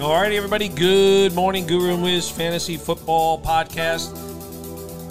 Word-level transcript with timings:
All 0.00 0.14
righty, 0.14 0.38
everybody. 0.38 0.70
Good 0.70 1.34
morning, 1.34 1.66
Guru 1.66 1.92
and 1.92 2.02
Wiz 2.02 2.30
Fantasy 2.30 2.78
Football 2.78 3.38
Podcast. 3.38 4.16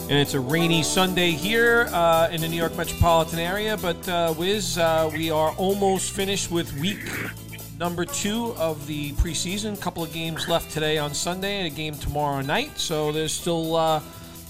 And 0.10 0.14
it's 0.14 0.34
a 0.34 0.40
rainy 0.40 0.82
Sunday 0.82 1.30
here 1.30 1.88
uh, 1.92 2.30
in 2.32 2.42
the 2.42 2.48
New 2.48 2.58
York 2.58 2.76
metropolitan 2.76 3.38
area. 3.38 3.78
But, 3.78 4.10
uh, 4.10 4.34
Wiz, 4.36 4.80
uh, 4.80 5.12
we 5.14 5.30
are 5.30 5.52
almost 5.58 6.10
finished 6.14 6.50
with 6.50 6.74
week 6.80 7.08
number 7.78 8.04
two 8.04 8.56
of 8.58 8.88
the 8.88 9.12
preseason. 9.12 9.76
A 9.76 9.78
couple 9.78 10.02
of 10.02 10.12
games 10.12 10.48
left 10.48 10.72
today 10.72 10.98
on 10.98 11.14
Sunday 11.14 11.60
and 11.60 11.68
a 11.68 11.76
game 11.76 11.94
tomorrow 11.94 12.42
night. 12.42 12.80
So 12.80 13.12
there's 13.12 13.32
still 13.32 13.76
uh, 13.76 14.02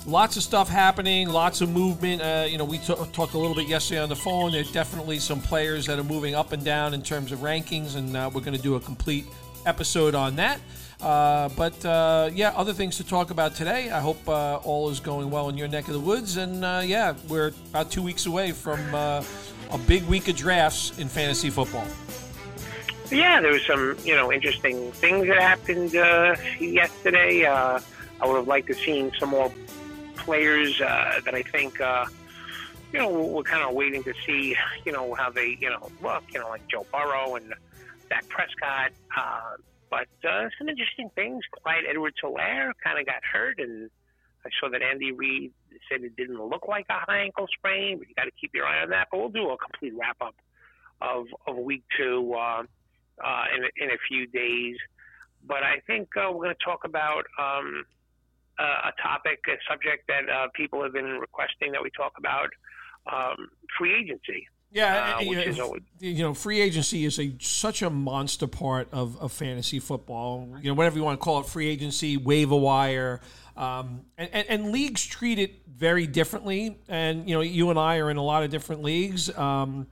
lots 0.05 0.37
of 0.37 0.43
stuff 0.43 0.69
happening, 0.69 1.27
lots 1.27 1.59
of 1.59 1.69
movement. 1.69 2.21
Uh, 2.21 2.45
you 2.47 2.57
know, 2.57 2.63
we 2.63 2.77
t- 2.77 2.95
talked 3.11 3.33
a 3.33 3.37
little 3.37 3.55
bit 3.55 3.67
yesterday 3.67 3.99
on 3.99 4.07
the 4.07 4.15
phone. 4.15 4.53
There's 4.53 4.71
definitely 4.71 5.19
some 5.19 5.41
players 5.41 5.85
that 5.87 5.99
are 5.99 6.03
moving 6.03 6.33
up 6.33 6.53
and 6.53 6.63
down 6.63 6.93
in 6.93 7.01
terms 7.01 7.33
of 7.33 7.39
rankings, 7.39 7.97
and 7.97 8.15
uh, 8.15 8.29
we're 8.33 8.39
going 8.39 8.55
to 8.55 8.63
do 8.63 8.75
a 8.75 8.79
complete 8.79 9.25
episode 9.69 10.15
on 10.15 10.35
that. 10.35 10.59
Uh, 11.01 11.47
but 11.55 11.85
uh, 11.85 12.29
yeah, 12.33 12.51
other 12.55 12.73
things 12.73 12.97
to 12.97 13.05
talk 13.05 13.31
about 13.31 13.55
today. 13.55 13.89
I 13.89 14.01
hope 14.01 14.27
uh, 14.27 14.57
all 14.57 14.89
is 14.89 14.99
going 14.99 15.29
well 15.29 15.47
in 15.47 15.57
your 15.57 15.69
neck 15.69 15.87
of 15.87 15.93
the 15.93 15.99
woods. 15.99 16.35
And 16.35 16.65
uh, 16.65 16.81
yeah, 16.83 17.13
we're 17.29 17.53
about 17.69 17.89
two 17.89 18.01
weeks 18.01 18.25
away 18.25 18.51
from 18.51 18.79
uh, 18.93 19.23
a 19.71 19.77
big 19.77 20.03
week 20.05 20.27
of 20.27 20.35
drafts 20.35 20.97
in 20.99 21.07
fantasy 21.07 21.49
football. 21.49 21.85
Yeah, 23.09 23.39
there 23.41 23.53
was 23.53 23.65
some 23.65 23.95
you 24.03 24.15
know 24.15 24.31
interesting 24.31 24.91
things 24.91 25.27
that 25.27 25.39
happened 25.39 25.95
uh, 25.95 26.35
yesterday. 26.59 27.45
I 27.45 27.81
would 28.25 28.35
have 28.35 28.47
liked 28.47 28.67
to 28.67 28.73
seen 28.73 29.11
some 29.17 29.29
more 29.29 29.51
players 30.17 30.79
that 30.79 31.33
I 31.33 31.43
think 31.43 31.79
you 31.79 32.99
know 32.99 33.09
we're 33.09 33.43
kind 33.43 33.63
of 33.63 33.73
waiting 33.73 34.03
to 34.03 34.13
see 34.25 34.55
you 34.85 34.91
know 34.91 35.13
how 35.13 35.29
they 35.29 35.57
you 35.61 35.69
know 35.69 35.89
look. 36.03 36.23
You 36.33 36.41
know, 36.41 36.49
like 36.49 36.67
Joe 36.67 36.85
Burrow 36.91 37.35
and 37.35 37.53
Dak 38.09 38.27
Prescott. 38.29 38.91
Uh, 39.15 39.57
but 39.89 40.07
uh, 40.27 40.49
some 40.57 40.69
interesting 40.69 41.09
things. 41.15 41.43
Clyde 41.63 41.83
Edwards 41.89 42.17
Helaire 42.23 42.71
kind 42.83 42.99
of 42.99 43.05
got 43.05 43.23
hurt, 43.23 43.59
and 43.59 43.89
I 44.45 44.49
saw 44.59 44.69
that 44.69 44.81
Andy 44.81 45.11
Reid 45.11 45.51
said 45.89 46.03
it 46.03 46.15
didn't 46.15 46.41
look 46.41 46.67
like 46.67 46.85
a 46.89 46.99
high 47.05 47.21
ankle 47.21 47.47
sprain, 47.57 47.97
but 47.97 48.07
you 48.07 48.15
got 48.15 48.25
to 48.25 48.31
keep 48.39 48.51
your 48.53 48.65
eye 48.65 48.81
on 48.81 48.89
that. 48.89 49.07
But 49.11 49.19
we'll 49.19 49.29
do 49.29 49.49
a 49.49 49.57
complete 49.57 49.93
wrap 49.99 50.17
up 50.21 50.35
of, 51.01 51.25
of 51.47 51.57
week 51.57 51.83
two 51.97 52.33
uh, 52.33 52.63
uh, 53.23 53.43
in, 53.55 53.63
in 53.83 53.91
a 53.91 53.97
few 54.07 54.27
days. 54.27 54.77
But 55.47 55.63
I 55.63 55.79
think 55.87 56.09
uh, 56.17 56.31
we're 56.31 56.45
going 56.45 56.55
to 56.55 56.65
talk 56.65 56.83
about 56.83 57.25
um, 57.39 57.85
uh, 58.59 58.89
a 58.89 59.01
topic, 59.01 59.39
a 59.47 59.55
subject 59.69 60.07
that 60.07 60.29
uh, 60.29 60.47
people 60.53 60.83
have 60.83 60.93
been 60.93 61.17
requesting 61.19 61.71
that 61.71 61.81
we 61.81 61.89
talk 61.91 62.13
about 62.17 62.49
um, 63.11 63.49
free 63.77 63.95
agency. 63.95 64.47
Yeah, 64.71 65.17
uh, 65.17 65.21
you, 65.21 65.53
know, 65.53 65.63
always... 65.65 65.81
you, 65.99 66.23
know, 66.23 66.33
free 66.33 66.61
agency 66.61 67.03
is 67.05 67.19
a 67.19 67.33
such 67.39 67.81
a 67.81 67.89
monster 67.89 68.45
part 68.45 68.87
of, 68.91 69.19
of 69.19 69.31
fantasy 69.31 69.79
football. 69.79 70.47
You 70.61 70.69
know, 70.69 70.75
whatever 70.75 70.97
you 70.97 71.03
want 71.03 71.19
to 71.19 71.23
call 71.23 71.39
it, 71.39 71.47
free 71.47 71.67
agency, 71.67 72.17
waiver 72.17 72.55
wire, 72.55 73.19
um, 73.57 74.01
and, 74.17 74.29
and, 74.31 74.47
and, 74.47 74.71
leagues 74.71 75.05
treat 75.05 75.39
it 75.39 75.61
very 75.67 76.05
differently. 76.05 76.77
And 76.87 77.27
you 77.27 77.35
know, 77.35 77.41
you 77.41 77.71
and 77.71 77.79
I 77.79 77.97
are 77.97 78.11
in 78.11 78.17
a 78.17 78.23
lot 78.23 78.43
of 78.43 78.51
different 78.51 78.83
leagues. 78.83 79.35
Um, 79.35 79.87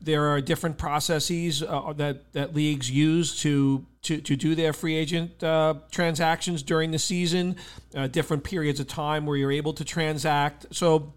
there 0.00 0.26
are 0.28 0.40
different 0.40 0.76
processes 0.76 1.62
uh, 1.62 1.92
that 1.96 2.32
that 2.32 2.54
leagues 2.54 2.90
use 2.90 3.40
to 3.40 3.86
to, 4.02 4.20
to 4.20 4.36
do 4.36 4.54
their 4.54 4.72
free 4.72 4.96
agent 4.96 5.42
uh, 5.42 5.74
transactions 5.90 6.62
during 6.62 6.90
the 6.90 6.98
season. 6.98 7.56
Uh, 7.94 8.06
different 8.06 8.44
periods 8.44 8.80
of 8.80 8.86
time 8.86 9.24
where 9.24 9.36
you're 9.36 9.52
able 9.52 9.72
to 9.72 9.84
transact. 9.84 10.66
So 10.70 11.14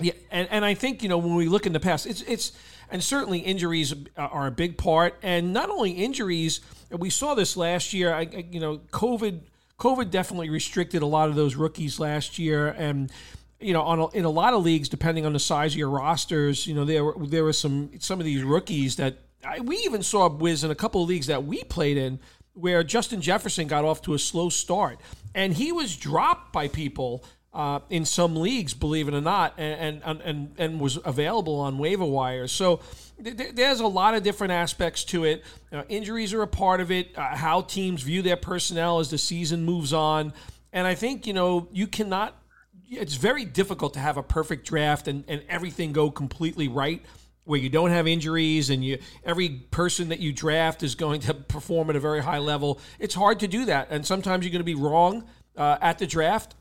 yeah, 0.00 0.12
and, 0.30 0.48
and 0.50 0.64
I 0.64 0.74
think 0.74 1.02
you 1.02 1.08
know 1.08 1.18
when 1.18 1.34
we 1.34 1.48
look 1.48 1.66
in 1.66 1.72
the 1.72 1.80
past, 1.80 2.06
it's 2.06 2.22
it's 2.22 2.52
and 2.90 3.02
certainly 3.02 3.38
injuries 3.38 3.94
are 4.16 4.46
a 4.46 4.50
big 4.50 4.76
part, 4.76 5.16
and 5.22 5.52
not 5.52 5.70
only 5.70 5.92
injuries. 5.92 6.60
We 6.90 7.10
saw 7.10 7.34
this 7.34 7.56
last 7.56 7.92
year. 7.92 8.14
I, 8.14 8.20
I, 8.20 8.46
you 8.50 8.60
know, 8.60 8.78
COVID 8.92 9.40
COVID 9.78 10.10
definitely 10.10 10.50
restricted 10.50 11.02
a 11.02 11.06
lot 11.06 11.28
of 11.28 11.34
those 11.34 11.56
rookies 11.56 11.98
last 11.98 12.38
year, 12.38 12.68
and 12.68 13.10
you 13.60 13.72
know, 13.72 13.82
on 13.82 13.98
a, 13.98 14.08
in 14.08 14.24
a 14.24 14.30
lot 14.30 14.54
of 14.54 14.62
leagues, 14.62 14.88
depending 14.88 15.26
on 15.26 15.32
the 15.32 15.38
size 15.38 15.72
of 15.72 15.78
your 15.78 15.90
rosters, 15.90 16.66
you 16.66 16.74
know, 16.74 16.84
there 16.84 17.04
were 17.04 17.26
there 17.26 17.44
were 17.44 17.52
some 17.52 17.90
some 17.98 18.20
of 18.20 18.24
these 18.24 18.42
rookies 18.42 18.96
that 18.96 19.18
I, 19.44 19.60
we 19.60 19.76
even 19.78 20.02
saw 20.02 20.28
Wiz 20.28 20.64
in 20.64 20.70
a 20.70 20.74
couple 20.74 21.02
of 21.02 21.08
leagues 21.08 21.26
that 21.26 21.44
we 21.44 21.64
played 21.64 21.96
in 21.96 22.20
where 22.52 22.84
Justin 22.84 23.20
Jefferson 23.20 23.66
got 23.66 23.84
off 23.84 24.00
to 24.02 24.14
a 24.14 24.18
slow 24.18 24.48
start, 24.48 25.00
and 25.34 25.52
he 25.54 25.72
was 25.72 25.96
dropped 25.96 26.52
by 26.52 26.68
people 26.68 27.24
uh, 27.54 27.78
in 27.88 28.04
some 28.04 28.34
leagues, 28.34 28.74
believe 28.74 29.06
it 29.06 29.14
or 29.14 29.20
not, 29.20 29.54
and 29.56 30.02
and 30.02 30.20
and, 30.22 30.54
and 30.58 30.80
was 30.80 30.98
available 31.04 31.60
on 31.60 31.78
waiver 31.78 32.04
wires. 32.04 32.50
So 32.50 32.80
th- 33.22 33.54
there's 33.54 33.80
a 33.80 33.86
lot 33.86 34.14
of 34.14 34.24
different 34.24 34.52
aspects 34.52 35.04
to 35.04 35.24
it. 35.24 35.44
Injuries 35.88 36.34
are 36.34 36.42
a 36.42 36.48
part 36.48 36.80
of 36.80 36.90
it. 36.90 37.16
Uh, 37.16 37.36
how 37.36 37.60
teams 37.60 38.02
view 38.02 38.22
their 38.22 38.36
personnel 38.36 38.98
as 38.98 39.10
the 39.10 39.18
season 39.18 39.64
moves 39.64 39.92
on, 39.92 40.32
and 40.72 40.86
I 40.86 40.96
think 40.96 41.26
you 41.26 41.32
know 41.32 41.68
you 41.72 41.86
cannot. 41.86 42.36
It's 42.90 43.14
very 43.14 43.44
difficult 43.44 43.94
to 43.94 44.00
have 44.00 44.16
a 44.16 44.22
perfect 44.22 44.66
draft 44.66 45.08
and, 45.08 45.24
and 45.26 45.42
everything 45.48 45.92
go 45.92 46.10
completely 46.10 46.68
right 46.68 47.02
where 47.44 47.58
you 47.58 47.68
don't 47.68 47.90
have 47.90 48.06
injuries 48.06 48.70
and 48.70 48.84
you 48.84 48.98
every 49.24 49.48
person 49.48 50.10
that 50.10 50.20
you 50.20 50.32
draft 50.32 50.82
is 50.82 50.94
going 50.94 51.20
to 51.20 51.34
perform 51.34 51.90
at 51.90 51.96
a 51.96 52.00
very 52.00 52.22
high 52.22 52.38
level. 52.38 52.80
It's 52.98 53.14
hard 53.14 53.40
to 53.40 53.48
do 53.48 53.64
that, 53.66 53.88
and 53.90 54.04
sometimes 54.04 54.44
you're 54.44 54.52
going 54.52 54.60
to 54.60 54.64
be 54.64 54.74
wrong 54.74 55.24
uh, 55.56 55.78
at 55.80 55.98
the 55.98 56.06
draft 56.06 56.56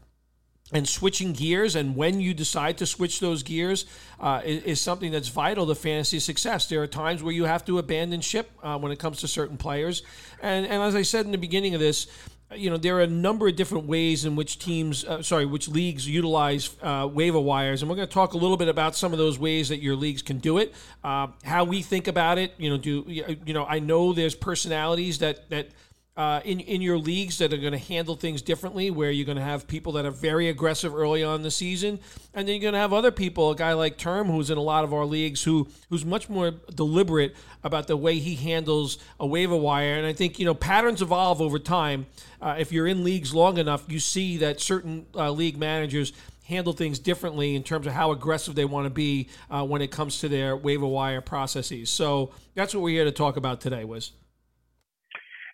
and 0.74 0.88
switching 0.88 1.34
gears 1.34 1.76
and 1.76 1.96
when 1.96 2.20
you 2.20 2.34
decide 2.34 2.78
to 2.80 2.86
switch 2.86 3.20
those 3.20 3.44
gears 3.44 3.86
uh, 4.20 4.42
is, 4.44 4.64
is, 4.64 4.82
something 4.82 5.12
that's 5.12 5.28
vital 5.28 5.68
to 5.68 5.76
fantasy 5.76 6.20
success. 6.20 6.68
There 6.68 6.82
are 6.82 6.88
times 6.88 7.22
where 7.22 7.34
you 7.34 7.46
have 7.46 7.64
to 7.66 7.78
abandon 7.78 8.22
ship 8.22 8.50
uh, 8.64 8.78
when 8.78 8.92
it 8.92 9.00
comes 9.00 9.20
to 9.20 9.28
certain 9.28 9.58
players. 9.58 10.02
And, 10.42 10.66
and 10.66 10.82
as 10.82 10.96
I 10.96 11.04
said 11.04 11.26
in 11.26 11.32
the 11.32 11.38
beginning 11.38 11.74
of 11.74 11.80
this, 11.80 12.08
you 12.56 12.70
know 12.70 12.78
there 12.78 12.98
are 12.98 13.02
a 13.02 13.08
number 13.08 13.48
of 13.48 13.56
different 13.56 13.86
ways 13.86 14.26
in 14.26 14.36
which 14.36 14.60
teams 14.60 15.04
uh, 15.06 15.22
sorry 15.22 15.46
which 15.46 15.68
leagues 15.68 16.08
utilize 16.08 16.70
uh, 16.82 17.08
waiver 17.12 17.40
wires 17.40 17.82
and 17.82 17.90
we're 17.90 17.96
going 17.96 18.08
to 18.08 18.14
talk 18.14 18.34
a 18.34 18.38
little 18.38 18.58
bit 18.58 18.68
about 18.68 18.96
some 18.96 19.12
of 19.12 19.18
those 19.18 19.40
ways 19.40 19.70
that 19.70 19.82
your 19.82 19.96
leagues 19.96 20.22
can 20.22 20.38
do 20.38 20.58
it 20.58 20.74
uh, 21.04 21.28
how 21.44 21.64
we 21.64 21.82
think 21.82 22.08
about 22.08 22.38
it 22.38 22.54
you 22.58 22.70
know 22.70 22.78
do 22.78 23.04
you 23.08 23.54
know 23.54 23.66
i 23.66 23.80
know 23.80 24.14
there's 24.14 24.36
personalities 24.36 25.20
that 25.20 25.50
that 25.50 25.70
uh, 26.16 26.42
in 26.46 26.60
in 26.60 26.82
your 26.82 26.98
leagues 26.98 27.40
that 27.40 27.52
are 27.52 27.58
going 27.58 27.72
to 27.72 27.78
handle 27.78 28.16
things 28.16 28.42
differently, 28.42 28.92
where 28.92 29.10
you're 29.10 29.26
going 29.26 29.38
to 29.38 29.44
have 29.44 29.68
people 29.68 29.94
that 29.94 30.06
are 30.06 30.12
very 30.12 30.48
aggressive 30.48 30.94
early 30.94 31.24
on 31.24 31.42
the 31.42 31.50
season, 31.50 32.00
and 32.34 32.48
then 32.48 32.56
you're 32.56 32.62
going 32.62 32.74
to 32.74 32.80
have 32.80 32.94
other 32.94 33.12
people, 33.12 33.50
a 33.50 33.56
guy 33.56 33.74
like 33.74 33.98
Term, 33.98 34.28
who's 34.28 34.52
in 34.52 34.58
a 34.58 34.62
lot 34.62 34.84
of 34.84 34.94
our 34.94 35.06
leagues, 35.06 35.44
who 35.44 35.68
who's 35.90 36.06
much 36.06 36.30
more 36.30 36.52
deliberate 36.76 37.36
about 37.64 37.88
the 37.88 37.98
way 37.98 38.20
he 38.20 38.36
handles 38.36 39.00
a 39.20 39.26
waiver 39.26 39.56
wire. 39.56 39.96
And 39.96 40.06
I 40.06 40.14
think 40.14 40.38
you 40.38 40.46
know 40.46 40.54
patterns 40.54 41.02
evolve 41.02 41.42
over 41.42 41.58
time. 41.58 42.06
Uh, 42.40 42.56
if 42.60 42.72
you're 42.72 42.88
in 42.88 43.04
leagues 43.04 43.34
long 43.34 43.58
enough, 43.58 43.86
you 43.88 44.00
see 44.00 44.38
that 44.38 44.62
certain 44.62 45.08
uh, 45.16 45.32
league 45.32 45.58
managers 45.58 46.14
handle 46.44 46.74
things 46.74 47.00
differently 47.00 47.56
in 47.56 47.64
terms 47.64 47.88
of 47.88 47.94
how 47.94 48.12
aggressive 48.12 48.54
they 48.54 48.66
want 48.66 48.86
to 48.86 48.90
be 48.90 49.30
uh, 49.50 49.66
when 49.66 49.82
it 49.82 49.90
comes 49.90 50.20
to 50.20 50.30
their 50.30 50.56
waiver 50.56 50.86
wire 50.86 51.22
processes. 51.22 51.90
So 51.90 52.32
that's 52.54 52.76
what 52.76 52.84
we're 52.84 52.90
here 52.90 53.06
to 53.06 53.12
talk 53.12 53.38
about 53.38 53.62
today, 53.62 53.84
Wiz. 53.84 54.12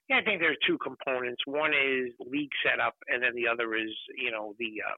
Yeah, 0.10 0.18
I 0.18 0.24
think 0.26 0.42
there 0.42 0.52
are 0.52 0.66
two 0.66 0.78
components. 0.82 1.42
One 1.46 1.72
is 1.72 2.10
league 2.20 2.50
setup, 2.66 2.96
and 3.08 3.22
then 3.22 3.36
the 3.36 3.48
other 3.48 3.76
is 3.76 3.94
you 4.18 4.32
know 4.32 4.56
the 4.58 4.82
uh, 4.82 4.98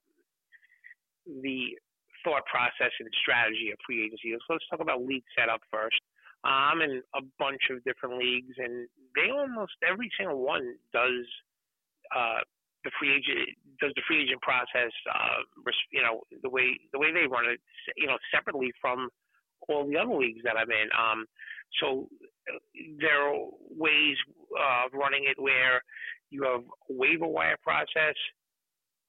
the 1.44 1.76
thought 2.24 2.46
process 2.48 2.96
and 3.00 3.10
strategy 3.22 3.72
of 3.72 3.78
free 3.86 4.06
agency. 4.06 4.32
So 4.32 4.54
let's 4.56 4.68
talk 4.72 4.80
about 4.80 5.04
league 5.04 5.28
setup 5.38 5.60
first. 5.70 6.00
I'm 6.44 6.82
in 6.82 7.04
a 7.14 7.22
bunch 7.38 7.70
of 7.70 7.84
different 7.84 8.18
leagues, 8.18 8.56
and 8.58 8.88
they 9.14 9.30
almost 9.30 9.76
every 9.84 10.10
single 10.18 10.40
one 10.40 10.64
does 10.94 11.28
uh, 12.16 12.40
the 12.84 12.92
free 12.98 13.12
agent 13.12 13.52
does 13.84 13.92
the 13.96 14.02
free 14.08 14.24
agent 14.24 14.42
process. 14.42 14.96
Uh, 15.12 15.44
you 15.92 16.02
know 16.02 16.24
the 16.42 16.50
way 16.50 16.80
the 16.94 17.00
way 17.00 17.12
they 17.12 17.28
run 17.28 17.52
it, 17.52 17.60
you 17.98 18.07
know, 18.07 18.18
separately 18.34 18.72
from 18.80 19.10
all 19.68 19.88
the 19.88 19.98
other 19.98 20.16
leagues 20.16 20.42
that 20.44 20.56
I'm 20.57 20.72
in. 20.72 20.90
Um, 20.96 21.25
so 21.80 22.07
there 23.00 23.28
are 23.28 23.38
ways 23.69 24.18
of 24.57 24.92
running 24.94 25.25
it 25.25 25.42
where 25.42 25.81
you 26.30 26.44
have 26.44 26.62
a 26.62 26.94
waiver 26.94 27.27
wire 27.27 27.57
process 27.63 28.15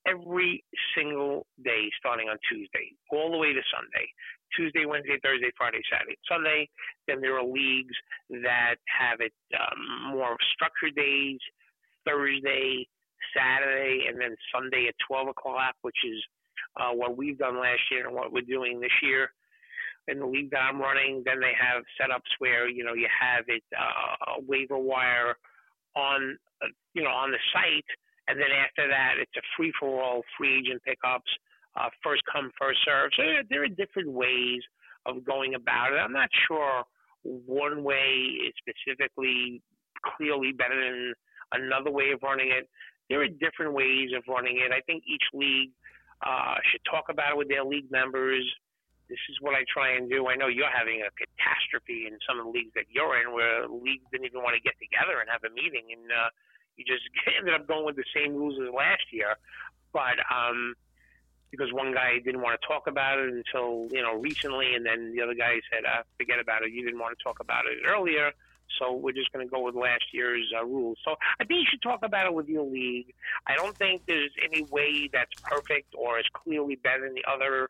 every 0.07 0.65
single 0.97 1.47
day 1.65 1.89
starting 1.99 2.29
on 2.29 2.37
Tuesday, 2.51 2.91
all 3.11 3.31
the 3.31 3.39
way 3.39 3.53
to 3.53 3.61
Sunday. 3.71 4.07
Tuesday, 4.57 4.85
Wednesday, 4.85 5.19
Thursday, 5.23 5.51
Friday, 5.57 5.81
Saturday, 5.91 6.19
Sunday. 6.29 6.69
Then 7.07 7.21
there 7.21 7.39
are 7.39 7.45
leagues 7.45 7.95
that 8.43 8.77
have 8.87 9.21
it 9.21 9.33
um, 9.55 10.13
more 10.17 10.37
structured 10.53 10.95
days, 10.95 11.39
Thursday, 12.07 12.87
Saturday, 13.35 14.07
and 14.09 14.21
then 14.21 14.37
Sunday 14.53 14.87
at 14.89 14.95
12 15.09 15.29
o'clock, 15.29 15.75
which 15.83 15.97
is 16.05 16.21
uh, 16.77 16.93
what 16.93 17.17
we've 17.17 17.39
done 17.39 17.61
last 17.61 17.81
year 17.91 18.07
and 18.07 18.15
what 18.15 18.33
we're 18.33 18.43
doing 18.43 18.81
this 18.81 18.93
year 19.03 19.31
in 20.09 20.19
the 20.19 20.27
league 20.27 20.51
that 20.51 20.61
I'm 20.61 20.81
running. 20.81 21.23
Then 21.25 21.41
they 21.41 21.53
have 21.59 21.83
setups 22.01 22.31
where 22.39 22.69
you 22.69 22.85
know 22.85 22.95
you 22.95 23.09
have 23.09 23.45
it 23.49 23.63
uh, 23.77 24.41
waiver 24.47 24.79
wire 24.79 25.37
on 25.97 26.37
uh, 26.63 26.69
you 26.95 27.03
know 27.03 27.11
on 27.11 27.31
the 27.31 27.39
site, 27.53 27.91
and 28.29 28.39
then 28.39 28.51
after 28.51 28.89
that 28.89 29.15
it's 29.21 29.37
a 29.37 29.45
free 29.57 29.73
for 29.79 30.03
all 30.03 30.23
free 30.37 30.59
agent 30.59 30.83
pickups, 30.85 31.31
uh, 31.77 31.89
first 32.03 32.23
come 32.33 32.51
first 32.61 32.81
serve. 32.85 33.11
So 33.17 33.23
there, 33.23 33.43
there 33.49 33.65
are 33.65 33.69
different 33.69 34.11
ways 34.11 34.63
of 35.07 35.25
going 35.25 35.55
about 35.55 35.93
it. 35.93 35.97
I'm 35.97 36.13
not 36.13 36.29
sure 36.49 36.85
one 37.23 37.85
way 37.85 38.39
is 38.47 38.55
specifically 38.59 39.63
clearly 40.17 40.53
better 40.53 40.75
than 40.75 41.15
another 41.53 41.91
way 41.91 42.11
of 42.13 42.21
running 42.23 42.51
it. 42.51 42.69
There 43.09 43.23
are 43.23 43.29
different 43.29 43.73
ways 43.75 44.11
of 44.17 44.25
running 44.29 44.59
it. 44.59 44.73
I 44.73 44.81
think 44.87 45.05
each 45.07 45.23
league 45.33 45.71
uh, 46.25 46.55
should 46.71 46.81
talk 46.91 47.07
about 47.11 47.33
it 47.33 47.37
with 47.37 47.49
their 47.49 47.65
league 47.65 47.91
members. 47.91 48.45
This 49.13 49.21
is 49.29 49.37
what 49.45 49.53
I 49.53 49.69
try 49.69 49.93
and 49.93 50.09
do. 50.09 50.33
I 50.33 50.41
know 50.41 50.49
you're 50.49 50.73
having 50.73 51.05
a 51.05 51.13
catastrophe 51.13 52.09
in 52.09 52.17
some 52.25 52.41
of 52.41 52.49
the 52.49 52.53
leagues 52.57 52.73
that 52.73 52.89
you're 52.89 53.21
in, 53.21 53.37
where 53.37 53.69
leagues 53.69 54.09
didn't 54.09 54.25
even 54.25 54.41
want 54.41 54.57
to 54.57 54.63
get 54.65 54.73
together 54.81 55.21
and 55.21 55.29
have 55.29 55.45
a 55.45 55.53
meeting, 55.53 55.93
and 55.93 56.09
uh, 56.09 56.33
you 56.81 56.85
just 56.89 57.05
ended 57.37 57.53
up 57.53 57.69
going 57.69 57.85
with 57.85 58.01
the 58.01 58.09
same 58.17 58.33
rules 58.33 58.57
as 58.57 58.73
last 58.73 59.05
year. 59.13 59.37
But 59.93 60.17
um, 60.33 60.73
because 61.53 61.69
one 61.77 61.93
guy 61.93 62.25
didn't 62.25 62.41
want 62.41 62.57
to 62.57 62.65
talk 62.65 62.89
about 62.89 63.21
it 63.21 63.29
until 63.29 63.93
you 63.93 64.01
know 64.01 64.17
recently, 64.17 64.73
and 64.73 64.81
then 64.81 65.13
the 65.13 65.21
other 65.21 65.37
guy 65.37 65.61
said, 65.69 65.85
uh, 65.85 66.09
"Forget 66.17 66.41
about 66.41 66.65
it. 66.65 66.73
You 66.73 66.81
didn't 66.81 66.99
want 67.05 67.13
to 67.13 67.23
talk 67.23 67.37
about 67.41 67.69
it 67.69 67.85
earlier." 67.85 68.33
So 68.81 68.95
we're 68.95 69.13
just 69.13 69.31
going 69.33 69.47
to 69.47 69.51
go 69.51 69.61
with 69.61 69.75
last 69.75 70.05
year's 70.13 70.51
uh, 70.57 70.65
rules. 70.65 70.97
So 71.05 71.17
I 71.39 71.45
think 71.45 71.61
you 71.61 71.67
should 71.71 71.83
talk 71.83 72.01
about 72.03 72.27
it 72.27 72.35
with 72.35 72.49
your 72.49 72.65
league. 72.65 73.13
I 73.47 73.55
don't 73.55 73.77
think 73.77 74.03
there's 74.07 74.33
any 74.43 74.63
way 74.65 75.11
that's 75.13 75.33
perfect 75.43 75.95
or 75.97 76.19
is 76.19 76.25
clearly 76.33 76.77
better 76.77 77.05
than 77.05 77.15
the 77.15 77.25
other, 77.31 77.69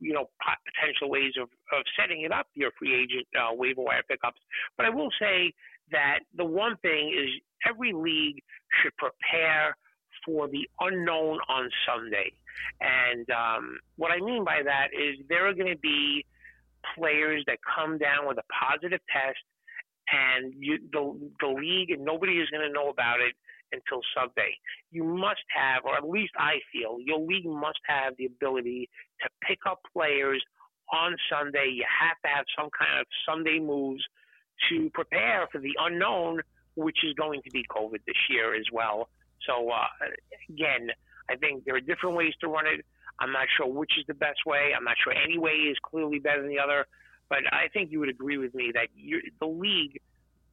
you 0.00 0.12
know, 0.12 0.26
potential 0.74 1.10
ways 1.10 1.32
of, 1.40 1.48
of 1.72 1.84
setting 1.98 2.22
it 2.22 2.32
up, 2.32 2.46
your 2.54 2.70
free 2.78 2.94
agent 2.94 3.26
uh, 3.38 3.54
waiver 3.54 3.82
wire 3.82 4.02
pickups. 4.08 4.40
But 4.76 4.86
I 4.86 4.90
will 4.90 5.10
say 5.20 5.52
that 5.92 6.20
the 6.36 6.44
one 6.44 6.76
thing 6.82 7.14
is 7.16 7.28
every 7.68 7.92
league 7.92 8.42
should 8.82 8.96
prepare– 8.96 9.76
for 10.24 10.48
the 10.48 10.68
unknown 10.80 11.38
on 11.48 11.70
Sunday. 11.86 12.32
And 12.80 13.28
um, 13.30 13.78
what 13.96 14.10
I 14.10 14.18
mean 14.18 14.44
by 14.44 14.62
that 14.64 14.88
is 14.92 15.16
there 15.28 15.48
are 15.48 15.54
going 15.54 15.72
to 15.72 15.78
be 15.78 16.24
players 16.96 17.44
that 17.46 17.58
come 17.62 17.98
down 17.98 18.26
with 18.26 18.38
a 18.38 18.46
positive 18.52 19.00
test, 19.12 19.38
and 20.10 20.52
you, 20.58 20.78
the 20.92 21.30
the 21.40 21.48
league 21.48 21.90
and 21.90 22.04
nobody 22.04 22.34
is 22.34 22.48
going 22.50 22.66
to 22.66 22.72
know 22.72 22.88
about 22.88 23.20
it 23.20 23.34
until 23.72 24.02
Sunday. 24.16 24.50
You 24.90 25.04
must 25.04 25.44
have, 25.54 25.84
or 25.84 25.96
at 25.96 26.08
least 26.08 26.32
I 26.36 26.58
feel, 26.72 26.98
your 26.98 27.20
league 27.20 27.46
must 27.46 27.78
have 27.86 28.14
the 28.18 28.26
ability 28.26 28.88
to 29.22 29.28
pick 29.46 29.58
up 29.68 29.80
players 29.92 30.42
on 30.92 31.16
Sunday. 31.30 31.72
You 31.74 31.84
have 31.86 32.16
to 32.24 32.28
have 32.28 32.44
some 32.58 32.70
kind 32.76 33.00
of 33.00 33.06
Sunday 33.26 33.58
moves 33.58 34.02
to 34.68 34.90
prepare 34.92 35.46
for 35.50 35.58
the 35.58 35.72
unknown, 35.80 36.40
which 36.74 36.98
is 37.04 37.14
going 37.14 37.42
to 37.42 37.50
be 37.50 37.64
COVID 37.70 38.00
this 38.06 38.16
year 38.28 38.54
as 38.54 38.66
well. 38.72 39.08
So 39.46 39.70
uh, 39.70 39.86
again, 40.48 40.90
I 41.30 41.36
think 41.36 41.64
there 41.64 41.76
are 41.76 41.80
different 41.80 42.16
ways 42.16 42.34
to 42.40 42.48
run 42.48 42.66
it. 42.66 42.84
I'm 43.20 43.32
not 43.32 43.46
sure 43.56 43.66
which 43.66 43.92
is 43.98 44.04
the 44.06 44.14
best 44.14 44.40
way. 44.46 44.72
I'm 44.76 44.84
not 44.84 44.96
sure 45.02 45.12
any 45.12 45.38
way 45.38 45.52
is 45.52 45.76
clearly 45.82 46.18
better 46.18 46.42
than 46.42 46.50
the 46.50 46.58
other. 46.58 46.86
But 47.28 47.40
I 47.52 47.68
think 47.72 47.92
you 47.92 48.00
would 48.00 48.08
agree 48.08 48.38
with 48.38 48.54
me 48.54 48.72
that 48.74 48.88
the 49.40 49.46
league 49.46 50.00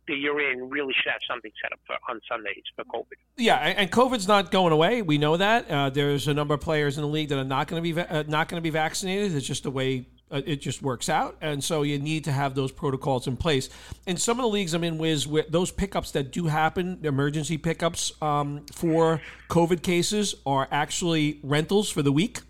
that 0.07 0.18
you're 0.18 0.51
in 0.51 0.69
really 0.69 0.94
should 0.94 1.12
have 1.12 1.21
something 1.30 1.51
set 1.62 1.71
up 1.74 1.80
for, 1.86 1.95
on 2.09 2.19
Sundays 2.30 2.63
for 2.75 2.83
COVID. 2.86 3.18
Yeah, 3.38 3.56
and 3.56 3.92
COVID's 3.92 4.27
not 4.27 4.51
going 4.51 4.74
away. 4.74 5.01
We 5.01 5.18
know 5.18 5.38
that. 5.38 5.69
Uh, 5.69 5.89
there's 5.89 6.27
a 6.27 6.33
number 6.33 6.54
of 6.54 6.62
players 6.62 6.98
in 6.98 7.01
the 7.01 7.07
league 7.07 7.30
that 7.30 7.38
are 7.38 7.44
not 7.44 7.68
going 7.68 7.83
to 7.83 7.94
be 7.94 8.00
uh, 8.00 8.24
not 8.27 8.48
going 8.48 8.62
to 8.62 8.63
be 8.63 8.69
vaccinated. 8.69 9.36
It's 9.36 9.45
just 9.45 9.63
the 9.63 9.71
way 9.71 10.07
uh, 10.31 10.42
it 10.45 10.57
just 10.57 10.81
works 10.81 11.09
out, 11.09 11.38
and 11.42 11.63
so 11.63 11.83
you 11.83 12.00
need 12.00 12.24
to 12.25 12.31
have 12.31 12.56
those 12.56 12.71
protocols 12.71 13.27
in 13.27 13.38
place. 13.38 13.69
In 14.06 14.18
some 14.18 14.39
of 14.39 14.44
the 14.44 14.50
leagues 14.50 14.74
I'm 14.74 14.83
in, 14.83 14.98
where 14.98 15.45
those 15.50 15.71
pickups 15.71 16.12
that 16.12 16.31
do 16.31 16.48
happen, 16.48 17.00
emergency 17.03 17.57
pickups 17.57 18.12
um, 18.21 18.65
for 18.74 19.21
COVID 19.50 19.81
cases, 19.83 20.36
are 20.45 20.68
actually 20.71 21.39
rentals 21.44 21.89
for 21.89 22.01
the 22.01 22.12
week, 22.12 22.42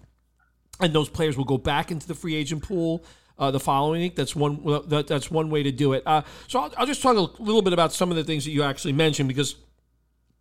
and 0.80 0.94
those 0.94 1.10
players 1.10 1.38
will 1.38 1.46
go 1.46 1.58
back 1.58 1.92
into 1.92 2.08
the 2.08 2.16
free 2.16 2.36
agent 2.36 2.64
pool. 2.64 3.04
Uh, 3.40 3.52
the 3.52 3.60
following 3.60 4.02
week. 4.02 4.16
That's 4.16 4.36
one. 4.36 4.64
That, 4.88 5.06
that's 5.06 5.30
one 5.30 5.52
way 5.52 5.62
to 5.62 5.72
do 5.72 5.94
it. 5.94 6.02
Uh, 6.08 6.24
so 6.48 6.60
I'll, 6.60 6.74
I'll 6.76 6.86
just 6.88 7.04
talk 7.04 7.16
a 7.16 7.42
little 7.44 7.62
bit 7.62 7.72
about 7.72 7.94
some 7.94 8.10
of 8.10 8.18
the 8.18 8.24
things 8.24 8.46
that 8.46 8.52
you 8.52 8.64
actually 8.64 8.94
mentioned 8.94 9.28
because 9.28 9.56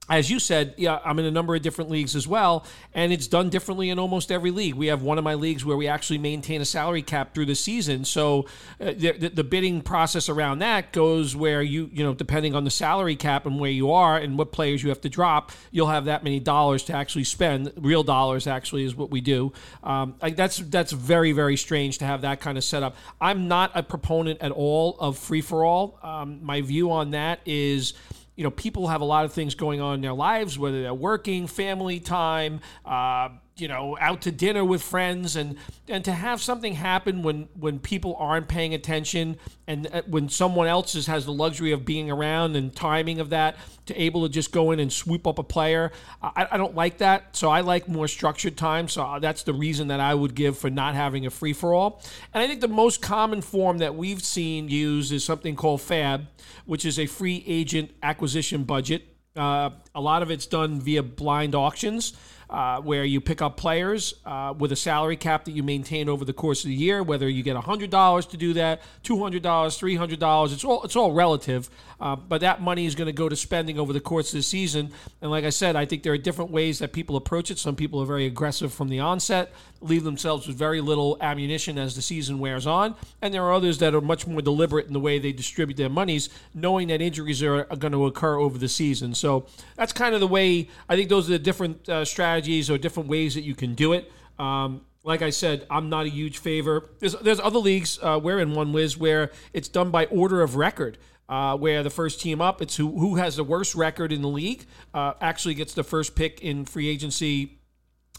as 0.09 0.31
you 0.31 0.39
said, 0.39 0.75
yeah, 0.77 1.01
I'm 1.05 1.19
in 1.19 1.25
a 1.25 1.31
number 1.31 1.55
of 1.57 1.63
different 1.63 1.91
leagues 1.91 2.15
as 2.15 2.29
well, 2.29 2.65
and 2.95 3.13
it's 3.13 3.27
done 3.27 3.51
differently 3.51 3.91
in 3.91 3.99
almost 3.99 4.31
every 4.31 4.53
league. 4.53 4.75
We 4.75 4.87
have 4.87 5.03
one 5.03 5.19
of 5.19 5.25
my 5.25 5.35
leagues 5.35 5.65
where 5.65 5.77
we 5.77 5.89
actually 5.89 6.19
maintain 6.19 6.61
a 6.61 6.65
salary 6.65 7.03
cap 7.03 7.35
through 7.35 7.47
the 7.47 7.57
season, 7.57 8.05
so 8.05 8.47
uh, 8.81 8.93
the, 8.97 9.31
the, 9.35 9.45
bidding 9.47 9.81
process 9.81 10.29
around 10.29 10.59
that 10.61 10.93
goes 10.93 11.35
where 11.35 11.63
you, 11.63 11.89
you 11.93 12.05
know, 12.05 12.15
depending 12.15 12.55
on 12.55 12.65
the 12.65 12.71
salary 12.71 13.17
cap 13.17 13.47
and 13.47 13.59
where 13.59 13.71
you 13.71 13.93
are 13.93 14.17
and 14.17 14.39
what 14.39 14.53
players 14.53 14.83
you 14.83 14.89
have 14.89 15.01
to 15.01 15.09
drop, 15.09 15.51
you'll 15.71 15.89
have 15.89 16.05
that 16.05 16.23
many 16.23 16.41
dollars 16.41 16.83
to 16.85 16.93
actually 16.93 17.25
spend. 17.25 17.73
Real 17.77 18.03
dollars 18.03 18.47
actually 18.47 18.85
is 18.85 18.95
what 18.95 19.11
we 19.11 19.21
do. 19.21 19.53
Um, 19.83 20.15
like 20.21 20.37
that's 20.37 20.59
that's 20.59 20.93
very 20.93 21.33
very 21.33 21.57
strange 21.57 21.99
to 21.99 22.05
have 22.05 22.23
that 22.23 22.41
kind 22.41 22.59
of 22.59 22.65
setup. 22.65 22.97
I'm 23.21 23.49
not 23.49 23.71
a 23.75 23.83
proponent 23.83 24.41
at 24.41 24.51
all 24.51 24.97
of 24.99 25.19
free 25.19 25.41
for 25.41 25.65
all. 25.65 25.99
Um, 26.03 26.45
my 26.45 26.61
view 26.61 26.91
on 26.91 27.13
that 27.13 27.41
is 27.45 27.95
you 28.37 28.45
know, 28.45 28.51
people 28.51 28.89
have 28.89 29.01
a 29.01 29.05
lot 29.05 29.25
of 29.25 29.33
things 29.33 29.55
going 29.55 29.81
on 29.81 29.95
in 29.97 30.01
their 30.03 30.13
lives, 30.13 30.59
whether 30.59 30.83
they're 30.83 30.95
working, 30.95 31.47
family 31.47 32.01
time, 32.01 32.61
uh, 32.85 33.31
you 33.57 33.69
know, 33.69 33.97
out 34.01 34.23
to 34.23 34.31
dinner 34.31 34.65
with 34.65 34.83
friends, 34.83 35.37
and 35.37 35.57
and 35.89 36.05
to 36.05 36.13
have 36.13 36.43
something 36.43 36.75
happen 36.75 37.23
when 37.23 37.49
when 37.59 37.79
people 37.79 38.17
aren't 38.19 38.49
paying 38.49 38.75
attention, 38.75 39.37
and 39.67 39.87
uh, 39.93 40.03
when 40.07 40.29
someone 40.29 40.67
else 40.67 41.07
has 41.07 41.25
the 41.25 41.33
luxury 41.33 41.73
of 41.73 41.85
being 41.85 42.11
around 42.11 42.57
and 42.57 42.75
timing 42.75 43.19
of 43.21 43.31
that, 43.31 43.57
to 43.87 44.01
able 44.01 44.23
to 44.23 44.29
just 44.29 44.53
go 44.53 44.71
in 44.73 44.81
and 44.81 44.93
swoop 44.93 45.27
up 45.27 45.39
a 45.39 45.43
player, 45.43 45.93
I, 46.23 46.47
I 46.53 46.57
don't 46.57 46.75
like 46.75 46.99
that. 46.99 47.35
So 47.37 47.51
I 47.51 47.61
like 47.61 47.89
more 47.89 48.09
structured 48.09 48.57
time. 48.57 48.89
So 48.89 49.03
uh, 49.03 49.19
that's 49.19 49.43
the 49.43 49.55
reason 49.55 49.89
that 49.89 50.01
I 50.01 50.15
would 50.15 50.35
give 50.35 50.59
for 50.59 50.71
not 50.71 50.95
having 50.95 51.27
a 51.27 51.31
free 51.31 51.53
for 51.53 51.75
all. 51.75 52.03
And 52.35 52.43
I 52.43 52.47
think 52.47 52.61
the 52.61 52.69
most 52.69 53.01
common 53.03 53.41
form 53.41 53.79
that 53.79 53.95
we've 53.95 54.23
seen 54.23 54.69
used 54.69 55.13
is 55.13 55.25
something 55.25 55.57
called 55.57 55.81
FAB 55.81 56.27
which 56.67 56.85
is 56.85 56.99
a 56.99 57.07
free 57.07 57.43
agent 57.47 57.93
acquisition 58.03 58.65
budget. 58.65 59.05
Uh, 59.35 59.71
a 59.95 60.01
lot 60.01 60.23
of 60.23 60.31
it's 60.31 60.47
done 60.47 60.81
via 60.81 61.03
blind 61.03 61.55
auctions 61.55 62.15
uh, 62.49 62.81
where 62.81 63.05
you 63.05 63.21
pick 63.21 63.43
up 63.43 63.57
players 63.57 64.15
uh, 64.25 64.55
with 64.57 64.73
a 64.73 64.77
salary 64.77 65.17
cap 65.17 65.45
that 65.45 65.53
you 65.53 65.63
maintain 65.63 66.09
over 66.09 66.25
the 66.25 66.33
course 66.33 66.65
of 66.65 66.69
the 66.69 66.75
year. 66.77 67.03
Whether 67.03 67.29
you 67.29 67.43
get 67.43 67.57
hundred 67.57 67.91
dollars 67.91 68.27
to 68.27 68.37
do 68.37 68.53
that, 68.55 68.83
two 69.03 69.21
hundred 69.21 69.43
dollars, 69.43 69.77
three 69.77 69.97
hundred 69.97 70.21
dollars, 70.21 70.53
it's 70.53 70.65
all 70.65 70.83
it's 70.85 70.97
all 70.97 71.13
relative. 71.13 71.69
Uh, 71.99 72.15
but 72.15 72.43
that 72.43 72.61
money 72.61 72.87
is 72.87 72.95
going 72.95 73.07
to 73.07 73.13
go 73.13 73.29
to 73.29 73.37
spending 73.37 73.79
over 73.79 73.93
the 73.93 74.01
course 74.01 74.33
of 74.33 74.39
the 74.39 74.43
season. 74.43 74.93
And 75.23 75.31
like 75.31 75.45
I 75.45 75.51
said, 75.51 75.77
I 75.77 75.87
think 75.87 76.03
there 76.03 76.13
are 76.13 76.19
different 76.19 76.51
ways 76.51 76.79
that 76.81 76.93
people 76.93 77.17
approach 77.17 77.51
it. 77.51 77.59
Some 77.59 77.75
people 77.75 78.01
are 78.03 78.07
very 78.07 78.27
aggressive 78.27 78.73
from 78.73 78.89
the 78.89 79.01
onset, 79.01 79.53
leave 79.81 80.05
themselves 80.05 80.47
with 80.47 80.57
very 80.57 80.81
little 80.81 81.17
ammunition 81.21 81.79
as 81.79 81.95
the 81.95 82.03
season 82.03 82.39
wears 82.39 82.67
on, 82.67 82.95
and 83.23 83.33
there 83.33 83.43
are 83.43 83.53
others 83.53 83.79
that 83.79 83.95
are 83.95 84.01
much 84.01 84.27
more 84.27 84.43
deliberate 84.43 84.87
in 84.87 84.93
the 84.93 85.01
way 85.01 85.19
they 85.19 85.33
distribute 85.33 85.77
their 85.77 85.89
monies, 85.89 86.29
knowing 86.55 86.89
that 86.89 87.01
injuries 87.01 87.43
are, 87.43 87.67
are 87.71 87.77
going 87.77 87.93
to 87.93 88.07
occur 88.07 88.39
over 88.39 88.59
the 88.59 88.69
season. 88.69 89.15
So 89.15 89.47
that's 89.77 89.93
kind 89.93 90.15
of 90.15 90.21
the 90.21 90.27
way. 90.27 90.69
I 90.89 90.97
think 90.97 91.09
those 91.09 91.29
are 91.29 91.33
the 91.33 91.39
different 91.39 91.89
uh, 91.89 92.05
strategies 92.05 92.71
or 92.71 92.79
different 92.79 93.09
ways 93.09 93.35
that 93.35 93.43
you 93.43 93.55
can 93.55 93.75
do 93.75 93.93
it. 93.93 94.11
Um, 94.39 94.83
like 95.05 95.23
I 95.23 95.31
said, 95.31 95.67
I'm 95.71 95.89
not 95.89 96.07
a 96.07 96.09
huge 96.09 96.39
favor. 96.39 96.91
There's 96.99 97.15
there's 97.15 97.41
other 97.41 97.61
leagues. 97.61 97.99
Uh, 98.03 98.19
we're 98.23 98.41
in 98.41 98.55
one 98.55 98.73
Wiz 98.73 98.99
where 98.99 99.31
it's 99.53 99.69
done 99.69 99.91
by 99.91 100.07
order 100.07 100.43
of 100.43 100.57
record. 100.57 100.99
Uh, 101.29 101.57
where 101.57 101.83
the 101.83 101.91
first 101.91 102.21
team 102.21 102.41
up, 102.41 102.63
it's 102.63 102.77
who 102.77 103.01
who 103.01 103.17
has 103.17 103.35
the 103.35 103.43
worst 103.43 103.75
record 103.75 104.13
in 104.13 104.23
the 104.23 104.29
league, 104.29 104.65
uh, 104.95 105.13
actually 105.21 105.55
gets 105.55 105.75
the 105.75 105.83
first 105.83 106.15
pick 106.15 106.41
in 106.41 106.65
free 106.65 106.87
agency 106.87 107.59